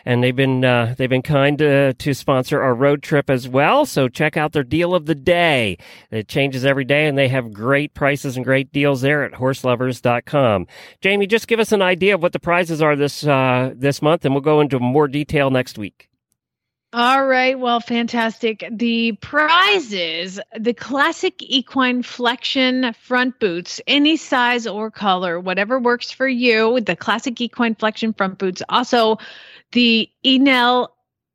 [0.05, 3.85] and they've been, uh, they've been kind to, to sponsor our road trip as well.
[3.85, 5.77] So check out their deal of the day.
[6.09, 10.67] It changes every day and they have great prices and great deals there at horseloverz.com.
[11.01, 14.25] Jamie, just give us an idea of what the prizes are this uh, this month,
[14.25, 16.09] and we'll go into more detail next week.
[16.93, 17.59] All right.
[17.59, 18.63] Well, fantastic.
[18.71, 26.27] The prizes the classic equine flexion front boots, any size or color, whatever works for
[26.27, 26.79] you.
[26.79, 28.61] The classic equine flexion front boots.
[28.69, 29.17] Also,
[29.71, 30.89] the Enell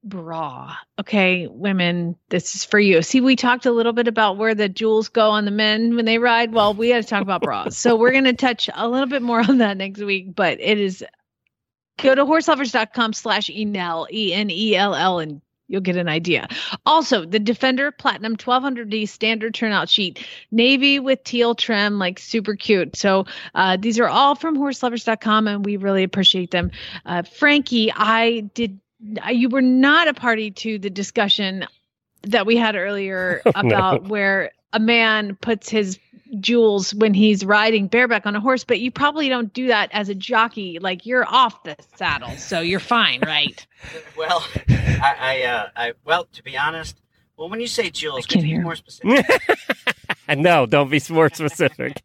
[0.04, 0.74] bra.
[0.98, 3.02] Okay, women, this is for you.
[3.02, 6.04] See, we talked a little bit about where the jewels go on the men when
[6.04, 6.52] they ride.
[6.52, 7.76] Well, we had to talk about bras.
[7.76, 10.78] So we're going to touch a little bit more on that next week, but it
[10.78, 11.04] is
[11.98, 16.48] go to horseloverz.com slash enell e-n-e-l-l and you'll get an idea
[16.86, 22.96] also the defender platinum 1200d standard turnout sheet navy with teal trim like super cute
[22.96, 26.70] so uh, these are all from horseloverz.com and we really appreciate them
[27.04, 31.66] uh, frankie i did you were not a party to the discussion
[32.22, 34.08] that we had earlier about no.
[34.08, 35.98] where a man puts his
[36.40, 40.08] jewels when he's riding bareback on a horse, but you probably don't do that as
[40.08, 40.78] a jockey.
[40.78, 43.64] Like you're off the saddle, so you're fine, right?
[44.16, 47.00] Well, I, I, uh, I, well, to be honest,
[47.36, 49.24] well, when you say jewels, I could can't you be more specific?
[50.26, 52.02] And no, don't be more specific.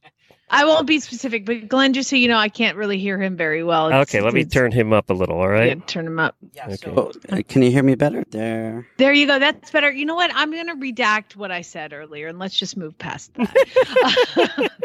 [0.54, 3.36] I won't be specific, but Glenn, just so you know, I can't really hear him
[3.36, 3.88] very well.
[3.88, 5.38] It's- Okay, let me turn him up a little.
[5.39, 5.78] All right.
[5.78, 6.36] Yeah, turn him up.
[6.54, 6.66] Yeah.
[6.68, 6.76] Okay.
[6.78, 8.24] So, uh, can you hear me better?
[8.30, 8.88] There.
[8.97, 9.39] There you go.
[9.39, 9.91] That's better.
[9.91, 10.32] You know what?
[10.34, 14.72] I'm going to redact what I said earlier, and let's just move past that.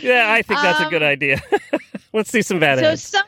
[0.00, 1.42] Yeah, I think that's a Um, good idea.
[2.14, 3.02] Let's do some bad so ads.
[3.02, 3.27] some of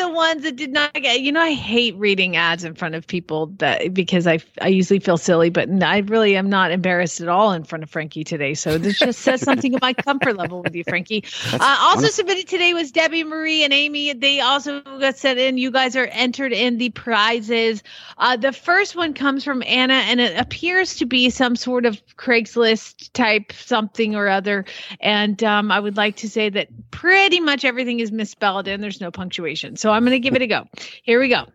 [0.00, 3.06] the ones that did not get you know i hate reading ads in front of
[3.06, 7.28] people that because i i usually feel silly but i really am not embarrassed at
[7.28, 8.54] all in front of frankie today.
[8.54, 11.24] So this just says something of my comfort level with you frankie.
[11.52, 14.12] Uh, also submitted today was debbie marie and amy.
[14.12, 15.58] They also got sent in.
[15.58, 17.82] You guys are entered in the prizes.
[18.18, 22.00] Uh, the first one comes from anna and it appears to be some sort of
[22.16, 24.64] craigslist type something or other.
[25.00, 26.68] And um, I would like to say that
[27.00, 29.74] pretty much everything is misspelled and there's no punctuation.
[29.74, 30.66] So I'm going to give it a go.
[31.02, 31.46] Here we go.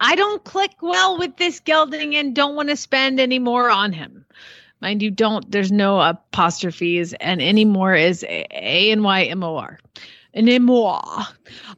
[0.00, 3.92] I don't click well with this gelding and don't want to spend any more on
[3.92, 4.24] him.
[4.80, 9.78] Mind you, don't, there's no apostrophes and anymore is a and Y M O R.
[10.32, 11.02] Anymore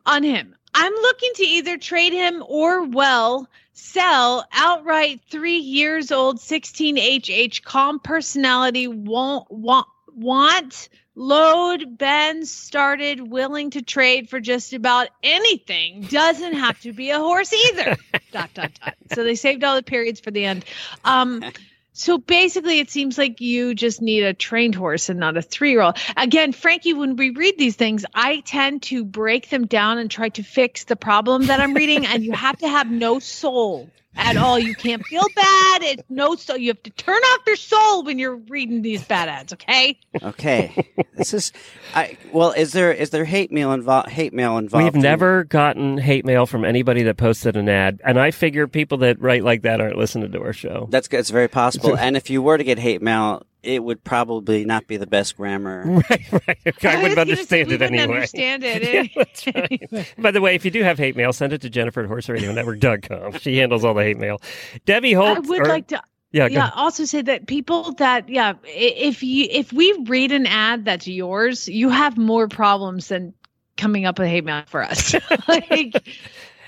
[0.07, 0.55] on him.
[0.75, 7.99] I'm looking to either trade him or, well, sell outright three years old 16HH calm
[7.99, 16.03] personality won't want want load Ben started willing to trade for just about anything.
[16.03, 17.97] Doesn't have to be a horse either.
[18.33, 18.95] Dot dot dot.
[19.15, 20.65] So they saved all the periods for the end.
[21.05, 21.45] Um
[21.93, 25.97] so basically it seems like you just need a trained horse and not a three-year-old.
[26.17, 30.29] Again frankie when we read these things i tend to break them down and try
[30.29, 34.37] to fix the problem that i'm reading and you have to have no soul at
[34.37, 38.03] all you can't feel bad it's no soul you have to turn off your soul
[38.05, 40.75] when you're reading these bad ads okay Okay.
[41.17, 41.53] this is.
[41.95, 44.09] I well, is there is there hate mail involved?
[44.09, 44.85] Hate mail involved?
[44.85, 48.67] We've in- never gotten hate mail from anybody that posted an ad, and I figure
[48.67, 50.89] people that write like that aren't listening to our show.
[50.91, 51.21] That's good.
[51.21, 51.97] It's very possible.
[51.99, 55.37] and if you were to get hate mail, it would probably not be the best
[55.37, 55.85] grammar.
[56.11, 56.59] Right, right.
[56.67, 58.15] Okay, I, was wouldn't gonna understand say, it we anyway.
[58.15, 58.83] Understand it.
[59.17, 60.15] Yeah, that's right.
[60.19, 63.39] By the way, if you do have hate mail, send it to Jennifer at horseradionetwork.com.
[63.39, 64.41] She handles all the hate mail.
[64.87, 65.39] Debbie Holt.
[65.39, 66.01] I would or- like to
[66.31, 70.85] Yeah, yeah also say that people that yeah if you if we read an ad
[70.85, 73.33] that's yours you have more problems than
[73.77, 75.15] coming up with hate mail for us
[75.49, 75.95] like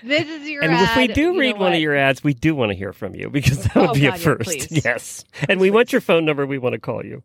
[0.04, 2.54] this is your And if we do you read one of your ads, we do
[2.54, 4.42] want to hear from you because that would Oh, be a God, yeah, first.
[4.44, 4.68] please.
[4.84, 5.24] yes.
[5.48, 6.46] And we want your phone number.
[6.46, 7.22] We want to call you.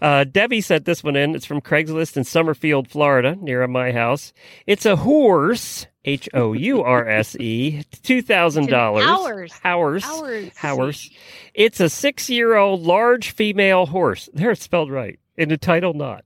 [0.00, 1.34] Uh, Debbie sent this one in.
[1.34, 4.32] It's from Craigslist in Summerfield, Florida, near my house.
[4.66, 8.72] It's a horse, H O U R S E, $2,000.
[8.72, 9.52] hours.
[9.64, 10.04] Hours.
[10.04, 10.50] Hours.
[10.62, 11.10] Hours.
[11.54, 14.28] It's a six year old large female horse.
[14.34, 15.18] There it's spelled right.
[15.36, 16.24] In the title, not.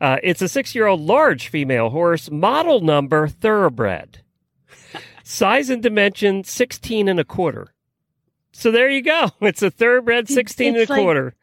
[0.00, 4.18] Uh, it's a six year old large female horse, model number thoroughbred.
[5.24, 7.72] Size and dimension 16 and a quarter.
[8.52, 9.30] So there you go.
[9.40, 11.34] It's a thoroughbred It's- 16 and a like- quarter.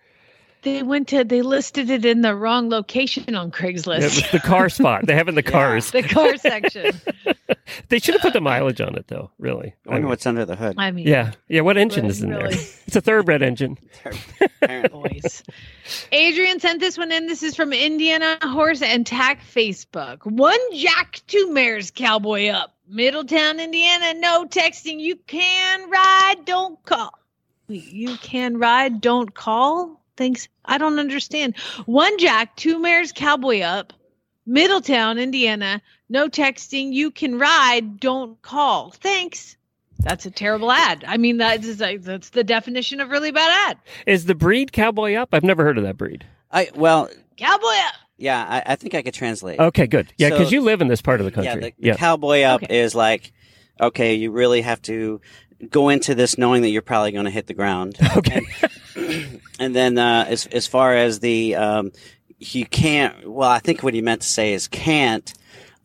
[0.63, 3.99] they went to they listed it in the wrong location on Craigslist.
[3.99, 5.05] It was the car spot.
[5.05, 5.51] They have in the Yeah.
[5.51, 5.91] cars.
[5.91, 6.99] the car section
[7.89, 9.75] They should have put the mileage on it, though, really.
[9.87, 10.75] I wonder what's under the hood.
[10.77, 11.31] i mean Yeah.
[11.47, 11.61] Yeah.
[11.61, 12.47] What engine is in there?
[12.47, 13.77] It's a thoroughbred engine.
[14.61, 14.89] Apparently.
[15.21, 15.43] boys.
[16.11, 17.27] Adrian sent this one in.
[17.27, 20.25] This is from Indiana Horse and Tack Facebook.
[20.25, 22.75] One jack, two mares, cowboy up.
[22.89, 24.15] Middletown, Indiana.
[24.15, 24.99] No texting.
[24.99, 27.11] You can ride, don't call.
[27.67, 30.01] You can ride, don't call.
[30.17, 30.47] Thanks.
[30.65, 31.55] I don't understand.
[31.85, 33.93] One jack, two mares, cowboy up.
[34.45, 35.81] Middletown, Indiana.
[36.09, 36.91] No texting.
[36.91, 38.91] You can ride, don't call.
[38.91, 39.55] Thanks.
[39.99, 41.03] That's a terrible ad.
[41.07, 43.77] I mean, that is like, that's the definition of really bad ad.
[44.07, 45.29] Is the breed cowboy up?
[45.33, 46.25] I've never heard of that breed.
[46.51, 47.93] I well, Cowboy up.
[48.19, 49.59] Yeah, I, I think I could translate.
[49.59, 50.13] Okay, good.
[50.17, 51.73] Yeah, because So- you live in this part of the Yeah, country.
[51.79, 52.79] the, the cowboy up Okay.
[52.81, 53.31] is like,
[53.81, 55.19] okay, you really have to
[55.69, 57.97] go into this knowing that you're probably going to hit the ground.
[58.17, 58.41] Okay.
[59.59, 61.91] And then uh, as as far as the um,
[62.37, 63.29] you can't.
[63.29, 65.33] Well, I think what he meant to say is can't.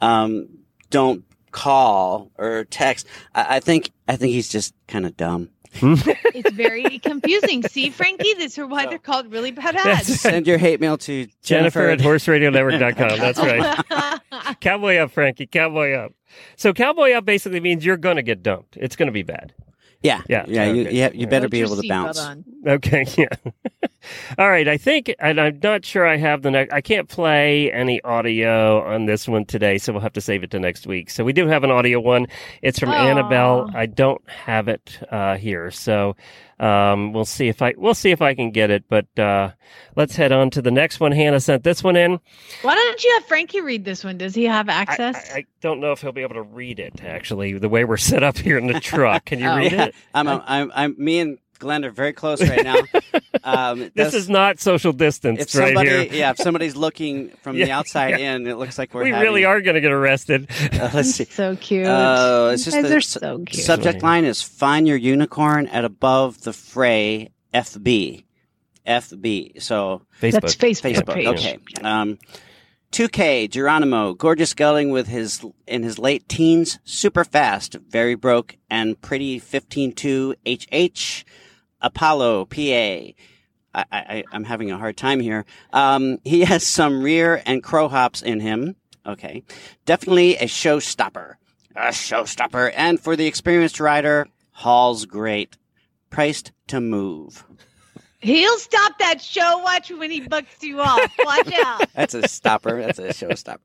[0.00, 0.48] Um,
[0.90, 3.06] don't call or text.
[3.34, 5.50] I, I think I think he's just kind of dumb.
[6.34, 7.62] It's very confusing.
[7.62, 10.20] See, Frankie, this is why they're called really bad ads.
[10.20, 13.18] Send your hate mail to Jennifer Jennifer, at horseradionetwork.com.
[13.18, 14.60] That's right.
[14.60, 15.46] Cowboy up, Frankie.
[15.46, 16.12] Cowboy up.
[16.56, 18.76] So cowboy up basically means you're going to get dumped.
[18.76, 19.52] It's going to be bad.
[20.04, 20.64] Yeah, Yeah, yeah.
[20.66, 20.94] You okay.
[20.96, 22.18] you, have- you better Put be able to bounce.
[22.20, 22.44] on.
[22.66, 23.26] Okay, yeah.
[24.38, 26.72] All right, I think, and I'm not sure I have the next.
[26.74, 30.50] I can't play any audio on this one today, so we'll have to save it
[30.52, 31.08] to next week.
[31.10, 32.26] So we do have an audio one.
[32.62, 33.08] It's from Aw.
[33.08, 33.70] Annabelle.
[33.74, 36.16] I don't have it uh, here, so
[36.60, 38.84] um, we'll see if I we'll see if I can get it.
[38.88, 39.52] But uh,
[39.96, 41.12] let's head on to the next one.
[41.12, 42.18] Hannah sent this one in.
[42.62, 44.18] Why don't you have Frankie read this one?
[44.18, 45.30] Does he have I, access?
[45.32, 47.02] I, I don't know if he'll be able to read it.
[47.02, 49.24] Actually, the way we're set up here in the truck.
[49.26, 49.56] Can you Oh.
[49.56, 49.94] read Yeah, it?
[50.14, 52.76] I'm, I'm, I'm, I'm, me and Glenn are very close right now.
[53.42, 56.08] Um, This that's- is not social distance if right somebody, here.
[56.12, 58.36] yeah, if somebody's looking from the outside yeah.
[58.36, 60.48] in, it looks like we're we having, really are going to get arrested.
[60.72, 61.24] Uh, let's see.
[61.24, 61.84] so cute.
[61.86, 63.62] Uh, it's just guys the, are so cute.
[63.62, 68.24] Subject line is "Find your unicorn at above the fray." FB,
[68.86, 69.60] FB.
[69.60, 70.40] So Facebook.
[70.40, 71.14] That's Facebook, Facebook.
[71.14, 71.26] page.
[71.26, 71.58] Okay.
[71.82, 72.18] Um,
[72.92, 78.98] 2K Geronimo, gorgeous gelding with his in his late teens, super fast, very broke, and
[79.02, 81.24] pretty 15-2 HH
[81.84, 83.12] Apollo PA.
[83.76, 85.44] I, I, I'm having a hard time here.
[85.72, 88.76] Um, he has some rear and crow hops in him.
[89.06, 89.42] Okay.
[89.84, 91.34] Definitely a showstopper.
[91.76, 92.72] A showstopper.
[92.74, 95.56] And for the experienced rider, Hauls great.
[96.10, 97.44] Priced to move.
[98.24, 101.12] He'll stop that show watch when he bucks you off.
[101.18, 101.84] Watch out.
[101.94, 102.80] That's a stopper.
[102.80, 103.58] That's a showstopper.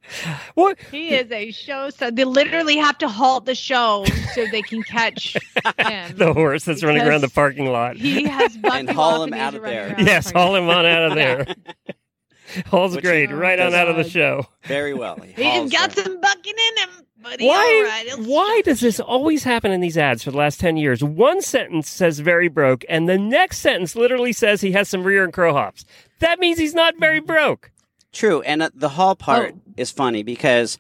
[0.55, 0.77] What?
[0.91, 1.89] He is a show.
[1.91, 5.41] So they literally have to halt the show so they can catch him.
[6.17, 7.95] the horse that's running around the parking lot.
[7.95, 9.87] He has bucked And you haul off him and out of there.
[9.87, 11.47] around the Yes, haul him on out of there.
[12.65, 14.47] Hauls Which great, right on out of the show.
[14.63, 15.17] Very well.
[15.17, 16.05] He hauls just got there.
[16.05, 17.55] some bucking in him, but he Why?
[18.07, 18.27] all right.
[18.27, 21.03] Why does this always happen in these ads for the last ten years?
[21.03, 25.23] One sentence says very broke, and the next sentence literally says he has some rear
[25.23, 25.85] and crow hops.
[26.19, 27.71] That means he's not very broke.
[28.11, 29.61] True, and uh, the haul part Oh.
[29.77, 30.77] is funny because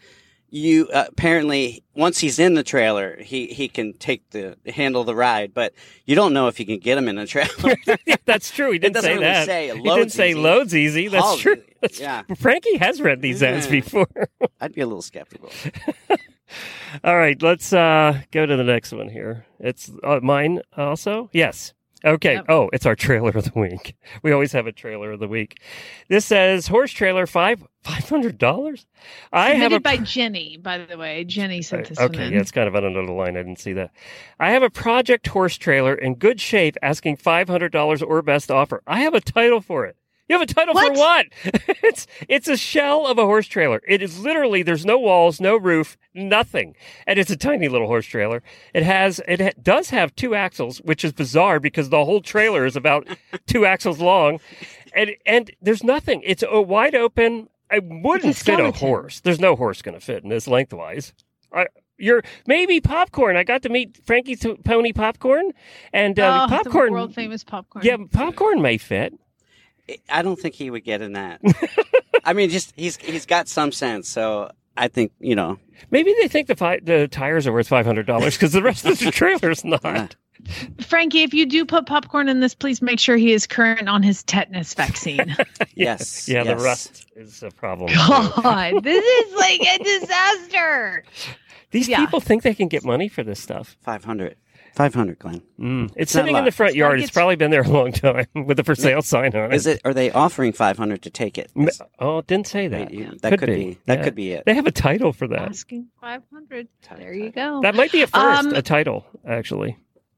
[0.51, 5.15] you uh, apparently once he's in the trailer, he he can take the handle the
[5.15, 5.73] ride, but
[6.05, 7.75] you don't know if you can get him in a trailer.
[8.05, 8.71] yeah, that's true.
[8.71, 9.45] He didn't say really that.
[9.45, 10.39] say he didn't say easy.
[10.39, 11.07] loads easy.
[11.07, 11.61] That's true.
[11.81, 12.23] That's Yeah.
[12.37, 14.07] Frankie has read these ads before.
[14.61, 15.51] I'd be a little skeptical.
[17.03, 19.45] All right, let's uh, go to the next one here.
[19.59, 21.29] It's uh, mine also.
[21.31, 21.73] Yes.
[22.03, 22.35] Okay.
[22.35, 22.45] Yep.
[22.49, 23.95] Oh, it's our trailer of the week.
[24.23, 25.61] We always have a trailer of the week.
[26.09, 28.85] This says horse trailer five five hundred dollars.
[29.31, 31.23] I have Submitted a by Jenny, by the way.
[31.23, 32.27] Jenny sent this okay.
[32.27, 32.33] in.
[32.33, 33.37] Yeah, it's kind of under the line.
[33.37, 33.91] I didn't see that.
[34.39, 38.51] I have a project horse trailer in good shape, asking five hundred dollars or best
[38.51, 38.81] offer.
[38.87, 39.95] I have a title for it.
[40.29, 41.25] You have a title for what?
[41.83, 43.81] it's it's a shell of a horse trailer.
[43.87, 46.75] It is literally there's no walls, no roof, nothing,
[47.07, 48.43] and it's a tiny little horse trailer.
[48.75, 52.67] It has it ha- does have two axles, which is bizarre because the whole trailer
[52.67, 53.07] is about
[53.47, 54.39] two axles long,
[54.93, 56.21] and and there's nothing.
[56.23, 57.49] It's a wide open.
[57.71, 59.21] I wouldn't fit a horse.
[59.21, 61.13] There's no horse going to fit in this lengthwise.
[61.51, 61.67] I,
[61.97, 63.35] you're maybe popcorn.
[63.35, 65.53] I got to meet Frankie's Pony popcorn,
[65.91, 66.93] and uh, oh, popcorn.
[66.93, 67.83] world famous popcorn.
[67.83, 69.15] yeah, popcorn may fit.
[70.09, 71.41] I don't think he would get in that.
[72.25, 75.57] I mean, just he's he's got some sense, so I think you know.
[75.91, 78.85] Maybe they think the fi- the tires are worth five hundred dollars because the rest
[78.85, 80.15] of the trailer's not.
[80.81, 84.01] Frankie, if you do put popcorn in this, please make sure he is current on
[84.03, 85.35] his tetanus vaccine.
[85.75, 87.91] Yes, Yeah, the rust is a problem.
[87.95, 91.03] God, this is like a disaster.
[91.71, 91.99] These Yeah.
[91.99, 93.77] people think they can get money for this stuff.
[94.79, 95.17] 500.
[95.17, 95.41] 500, Glenn.
[95.59, 95.91] Mm.
[95.97, 96.99] It's not sitting in the front yard.
[96.99, 99.55] It's gets- probably been there a long time with a for sale sign on it.
[99.55, 99.81] Is it?
[99.83, 101.51] Are they offering 500 to take it?
[101.99, 102.79] Oh, didn't say that.
[102.79, 103.77] Right, yeah, that could be.
[103.87, 104.45] That could be it.
[104.45, 105.49] They have a title for that.
[105.49, 106.69] Asking 500.
[106.97, 107.59] There you go.
[107.61, 109.77] That might be a first, Um, a title, actually.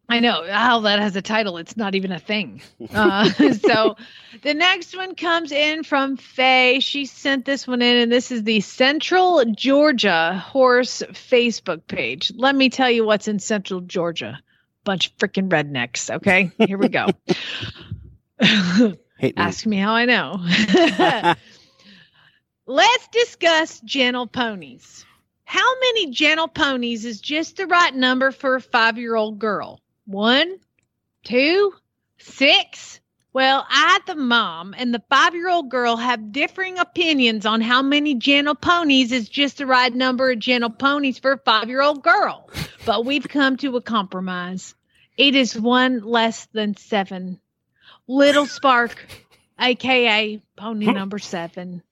[0.10, 1.58] I know how that has a title.
[1.58, 2.62] It's not even a thing.
[2.94, 3.96] Uh, so
[4.42, 6.80] the next one comes in from Faye.
[6.82, 12.34] She sent this one in, and this is the Central Georgia Horse Facebook page.
[12.36, 14.40] Let me tell you what's in Central Georgia.
[14.84, 16.10] Bunch of freaking rednecks.
[16.10, 17.08] Okay, here we go.
[18.40, 19.44] Hate me.
[19.44, 20.40] Ask me how I know.
[22.66, 25.06] Let's discuss gentle ponies.
[25.44, 29.82] How many gentle ponies is just the right number for a five year old girl?
[30.06, 30.58] One,
[31.24, 31.74] two,
[32.18, 33.01] six?
[33.34, 37.82] Well, I, the mom, and the five year old girl have differing opinions on how
[37.82, 41.82] many gentle ponies is just the right number of gentle ponies for a five year
[41.82, 42.50] old girl.
[42.86, 44.76] But we've come to a compromise.
[45.18, 47.40] It is one less than seven.
[48.06, 49.08] Little Spark,
[49.58, 51.84] aka pony number seven.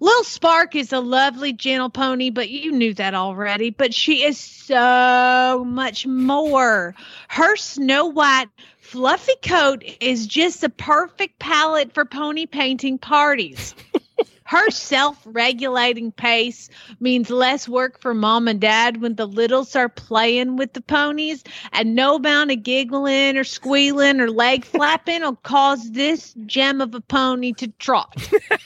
[0.00, 3.70] Little Spark is a lovely, gentle pony, but you knew that already.
[3.70, 6.94] But she is so much more.
[7.28, 8.48] Her snow white,
[8.86, 13.74] fluffy coat is just the perfect palette for pony painting parties.
[14.44, 16.70] Her self regulating pace
[17.00, 21.42] means less work for mom and dad when the littles are playing with the ponies,
[21.72, 26.94] and no amount of giggling or squealing or leg flapping will cause this gem of
[26.94, 28.14] a pony to trot.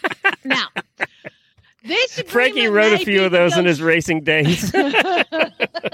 [0.45, 0.69] now,
[1.83, 4.71] this Frankie wrote a few of those in his racing days.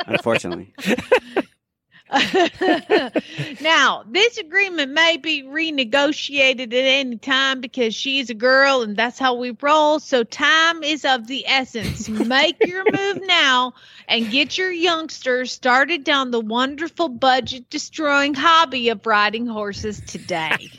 [0.08, 0.74] Unfortunately.
[3.60, 9.18] now, this agreement may be renegotiated at any time because she's a girl and that's
[9.18, 9.98] how we roll.
[9.98, 12.08] So, time is of the essence.
[12.08, 13.74] Make your move now
[14.08, 20.52] and get your youngsters started down the wonderful budget destroying hobby of riding horses today.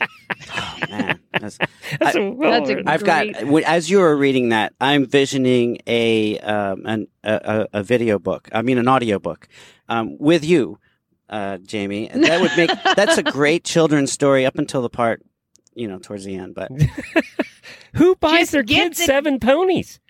[0.56, 1.18] Oh, man.
[1.40, 1.58] That's,
[1.98, 2.88] That's I- a That's a written.
[2.88, 3.40] I've got Great.
[3.40, 8.18] w- as you were reading that, I'm visioning a um, an, a, a a video
[8.18, 8.48] book.
[8.52, 9.48] I mean, an audio book
[9.88, 10.78] um, with you,
[11.28, 12.08] uh, Jamie.
[12.08, 15.22] And That would make that's a great children's story up until the part,
[15.74, 16.54] you know, towards the end.
[16.54, 16.70] But
[17.94, 20.00] Who buys Just their kids the- seven ponies?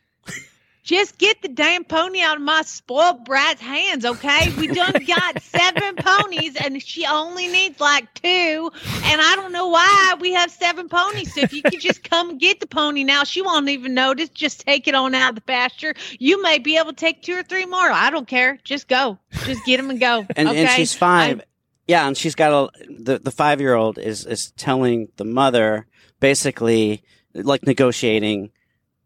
[0.88, 4.50] Just get the damn pony out of my spoiled brat's hands, okay?
[4.56, 8.70] We done got seven ponies, and she only needs like two.
[9.04, 11.34] And I don't know why we have seven ponies.
[11.34, 14.30] So if you could just come get the pony now, she won't even notice.
[14.30, 15.92] Just take it on out of the pasture.
[16.18, 17.90] You may be able to take two or three more.
[17.90, 18.58] I don't care.
[18.64, 19.18] Just go.
[19.44, 20.26] Just get them and go.
[20.36, 20.64] and, okay?
[20.64, 21.42] and she's five.
[21.86, 25.86] yeah, and she's got a the the five year old is is telling the mother
[26.18, 27.02] basically
[27.34, 28.52] like negotiating.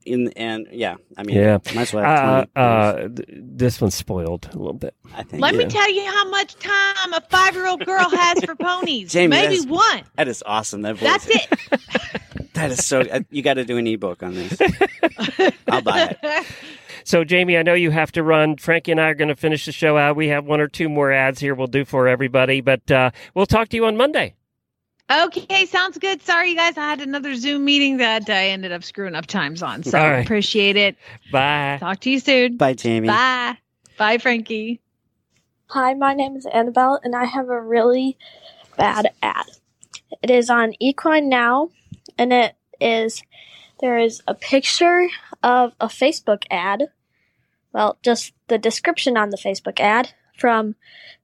[0.04, 1.58] In and yeah, I mean, Yeah.
[1.74, 4.94] might as well have Uh, uh, this one's spoiled a little bit.
[5.16, 8.44] I think Let me tell you how much time a five year old girl has
[8.44, 9.12] for ponies.
[9.12, 10.02] Jamie, Maybe that's- one.
[10.16, 10.82] that is awesome.
[10.82, 11.08] That voice.
[11.08, 11.48] That's it.
[12.54, 13.00] That is so.
[13.00, 14.60] uh, You got to do an ebook on this.
[15.68, 16.46] I'll buy it.
[17.02, 18.56] So, Jamie, I know you have to run.
[18.58, 20.16] Frankie and I are going to finish the show out.
[20.16, 23.46] We have one or two more ads here we'll do for everybody, but uh, we'll
[23.46, 24.34] talk to you on Monday.
[25.12, 26.22] Okay, sounds good.
[26.22, 26.78] Sorry, you guys.
[26.78, 29.82] I had another Zoom meeting that I ended up screwing up times on.
[29.82, 30.24] So All right.
[30.24, 30.96] appreciate it.
[31.30, 31.76] Bye.
[31.80, 32.56] Talk to you soon.
[32.56, 33.08] Bye, Jamie.
[33.08, 33.58] Bye.
[33.98, 34.80] Bye, Frankie.
[35.66, 38.16] Hi, my name is Annabelle, and I have a really
[38.76, 39.46] bad ad.
[40.22, 41.70] It is on Equine Now,
[42.16, 43.22] and it is
[43.80, 45.08] there is a picture
[45.42, 46.84] of a Facebook ad.
[47.72, 50.74] Well, just the description on the Facebook ad from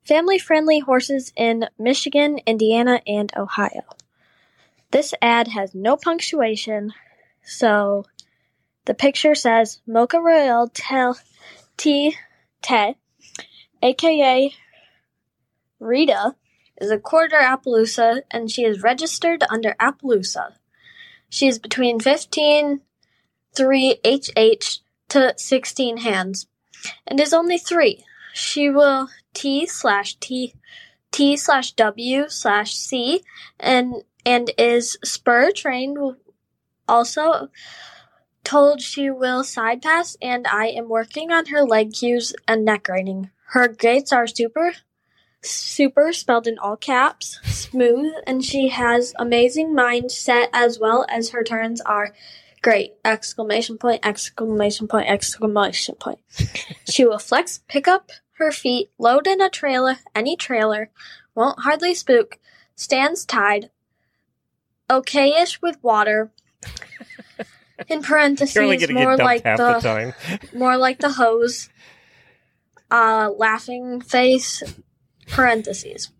[0.05, 3.83] family friendly horses in Michigan, Indiana, and Ohio.
[4.93, 6.93] This ad has no punctuation,
[7.43, 8.05] so
[8.85, 11.19] the picture says Mocha Royale Tel
[11.77, 12.15] T
[12.63, 12.95] Te
[13.83, 14.55] aka
[15.81, 16.37] Rita,
[16.81, 20.53] is a quarter Appaloosa and she is registered under Appaloosa.
[21.29, 22.83] She is between 15
[23.57, 26.47] 3 HH to 16 hands
[27.05, 28.05] and is only 3.
[28.39, 30.55] She will T slash T
[31.11, 33.25] T slash W slash C
[33.59, 35.99] and and is spur trained
[36.87, 37.49] also
[38.45, 42.89] told she will side pass and I am working on her leg cues and neck
[42.89, 43.31] riding.
[43.49, 44.73] Her gaits are super
[45.43, 51.43] super spelled in all caps, smooth, and she has amazing mindset as well as her
[51.43, 52.15] turns are
[52.63, 52.93] great!
[53.05, 56.21] Exclamation point, exclamation point, exclamation point.
[56.89, 60.91] she will flex, pick up her feet, load in a trailer, any trailer,
[61.35, 62.39] won't hardly spook,
[62.75, 63.71] stands tied,
[64.89, 66.31] okayish with water.
[67.89, 70.13] In parentheses, You're only going to more like the time.
[70.53, 71.69] more like the hose.
[72.91, 74.63] Uh, laughing face.
[75.29, 76.11] Parentheses.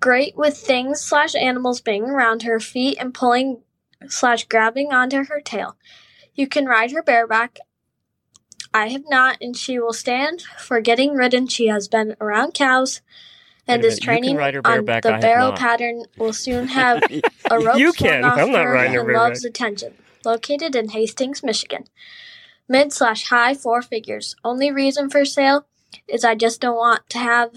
[0.00, 3.62] Great with things slash animals being around her feet and pulling
[4.08, 5.76] slash grabbing onto her tail.
[6.34, 7.58] You can ride her bareback.
[8.72, 11.48] I have not, and she will stand for getting ridden.
[11.48, 13.00] She has been around cows
[13.66, 16.04] and is minute, you can training ride her on bareback, the I barrel pattern.
[16.16, 17.02] Will soon have
[17.50, 18.24] a rope You can.
[18.24, 19.94] off I'm not riding her and loves attention.
[20.24, 21.84] Located in Hastings, Michigan.
[22.68, 24.36] Mid slash high four figures.
[24.44, 25.66] Only reason for sale
[26.06, 27.52] is I just don't want to have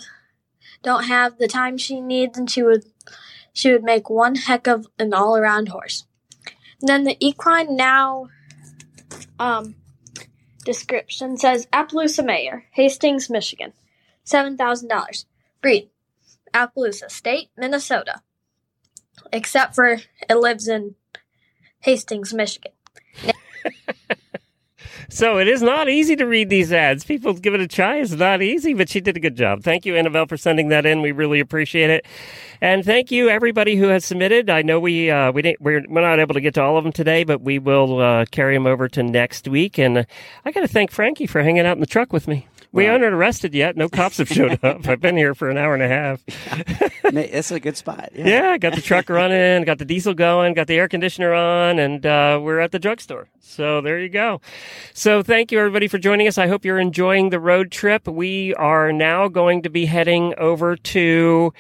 [0.82, 2.86] don't have the time she needs and she would
[3.54, 6.06] she would make one heck of an all around horse.
[6.82, 8.30] And then the equine now
[9.40, 9.76] um
[10.64, 13.74] description says Appaloosa Mare, Hastings, Michigan.
[14.24, 15.26] Seven thousand dollars.
[15.62, 15.90] Breed.
[16.54, 18.22] Appaloosa State, Minnesota.
[19.32, 19.98] Except for
[20.30, 20.96] it lives in
[21.80, 22.72] Hastings, Michigan.
[25.10, 27.04] So it is not easy to read these ads.
[27.04, 27.98] People give it a try.
[27.98, 29.64] It's not easy, but she did a good job.
[29.64, 31.02] Thank you, Annabelle, for sending that in.
[31.02, 32.06] We really appreciate it,
[32.62, 34.50] and thank you everybody who has submitted.
[34.50, 36.84] I know we uh, we didn't we're, we're not able to get to all of
[36.84, 39.78] them today, but we will uh, carry them over to next week.
[39.78, 40.06] And
[40.46, 42.48] I got to thank Frankie for hanging out in the truck with me.
[42.74, 43.78] We Well- aren't arrested yet.
[43.78, 44.88] No cops have showed up.
[44.88, 46.22] I've been here for an hour and a half.
[47.06, 48.10] It's a good spot.
[48.16, 48.28] Yeah.
[48.28, 52.04] Yeah, got the truck running, got the diesel going, got the air conditioner on, and
[52.06, 53.28] uh, we're at the drugstore.
[53.40, 54.42] So there you go.
[54.94, 56.40] So thank you everybody for joining us.
[56.40, 58.08] I hope you're enjoying the road trip.
[58.08, 61.54] We are now going to be heading over to.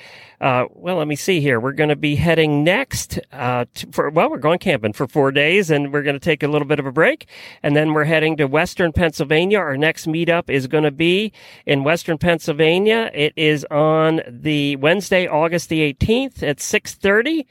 [0.43, 1.57] Uh, well, let me see here.
[1.57, 5.31] We're going to be heading next uh, to, for well, we're going camping for four
[5.31, 7.27] days, and we're going to take a little bit of a break,
[7.63, 9.57] and then we're heading to Western Pennsylvania.
[9.59, 11.31] Our next meetup is going to be
[11.65, 13.09] in Western Pennsylvania.
[13.13, 17.45] It is on the Wednesday, August the 18th at 6:30,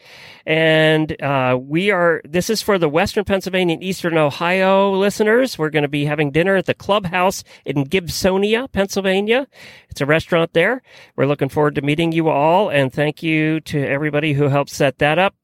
[0.45, 2.21] and uh, we are.
[2.27, 5.59] This is for the Western Pennsylvania and Eastern Ohio listeners.
[5.59, 9.47] We're going to be having dinner at the Clubhouse in Gibsonia, Pennsylvania.
[9.89, 10.83] It's a restaurant there.
[11.17, 14.99] We're looking forward to meeting you all, and thank you to everybody who helped set
[14.99, 15.35] that up.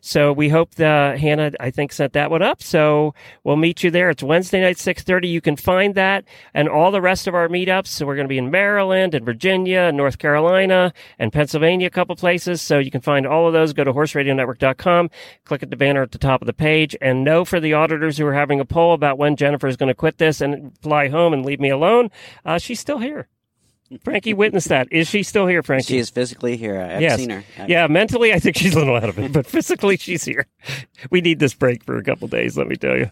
[0.00, 2.62] So we hope the Hannah, I think, set that one up.
[2.62, 4.10] So we'll meet you there.
[4.10, 5.28] It's Wednesday night, six thirty.
[5.28, 6.24] You can find that
[6.54, 7.88] and all the rest of our meetups.
[7.88, 11.90] So we're going to be in Maryland and Virginia and North Carolina and Pennsylvania, a
[11.90, 12.62] couple places.
[12.62, 13.72] So you can find all of those.
[13.72, 15.10] Go to horseradionetwork.com,
[15.44, 18.18] click at the banner at the top of the page, and know for the auditors
[18.18, 21.08] who are having a poll about when Jennifer is going to quit this and fly
[21.08, 22.10] home and leave me alone,
[22.44, 23.28] uh, she's still here.
[24.02, 24.88] Frankie witnessed that.
[24.90, 25.94] Is she still here, Frankie?
[25.94, 26.80] She is physically here.
[26.80, 27.18] I've Yes.
[27.20, 27.44] seen her.
[27.68, 30.46] Yeah, mentally, I think she's a little out of it, but physically, she's here.
[31.10, 33.10] We need this break for a couple days, let me tell you.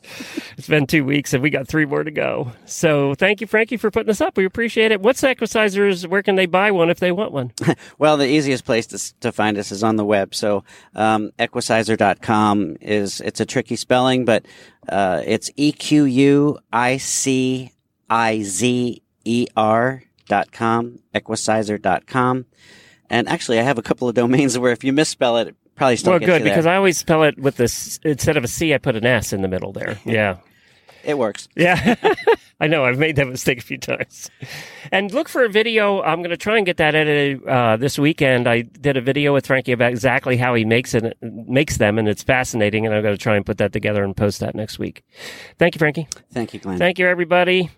[0.58, 2.52] It's been two weeks and we got three more to go.
[2.66, 4.36] So thank you, Frankie, for putting this up.
[4.36, 5.00] We appreciate it.
[5.00, 6.06] What's Equicizers?
[6.06, 7.52] Where can they buy one if they want one?
[7.98, 10.34] Well, the easiest place to, to find us is on the web.
[10.34, 10.64] So,
[10.94, 14.46] um, equicizer.com is, it's a tricky spelling, but,
[14.88, 16.02] uh, it's E E-Q-U-I-C-I-Z-E-R
[18.82, 22.46] dot com, equicizer dot com.
[23.10, 25.96] And actually, I have a couple of domains where if you misspell it, it probably
[25.96, 28.78] still well, good, because I always spell it with this instead of a C, I
[28.78, 29.98] put an S in the middle there.
[30.06, 30.38] Yeah.
[31.04, 31.48] it works.
[31.54, 31.96] Yeah,
[32.60, 32.84] I know.
[32.84, 34.30] I've made that mistake a few times.
[34.90, 36.00] And look for a video.
[36.02, 38.48] I'm going to try and get that edited uh, this weekend.
[38.48, 42.08] I did a video with Frankie about exactly how he makes it, makes them, and
[42.08, 42.86] it's fascinating.
[42.86, 45.04] And I'm going to try and put that together and post that next week.
[45.58, 46.08] Thank you, Frankie.
[46.32, 46.78] Thank you, Glenn.
[46.78, 47.70] Thank you, everybody.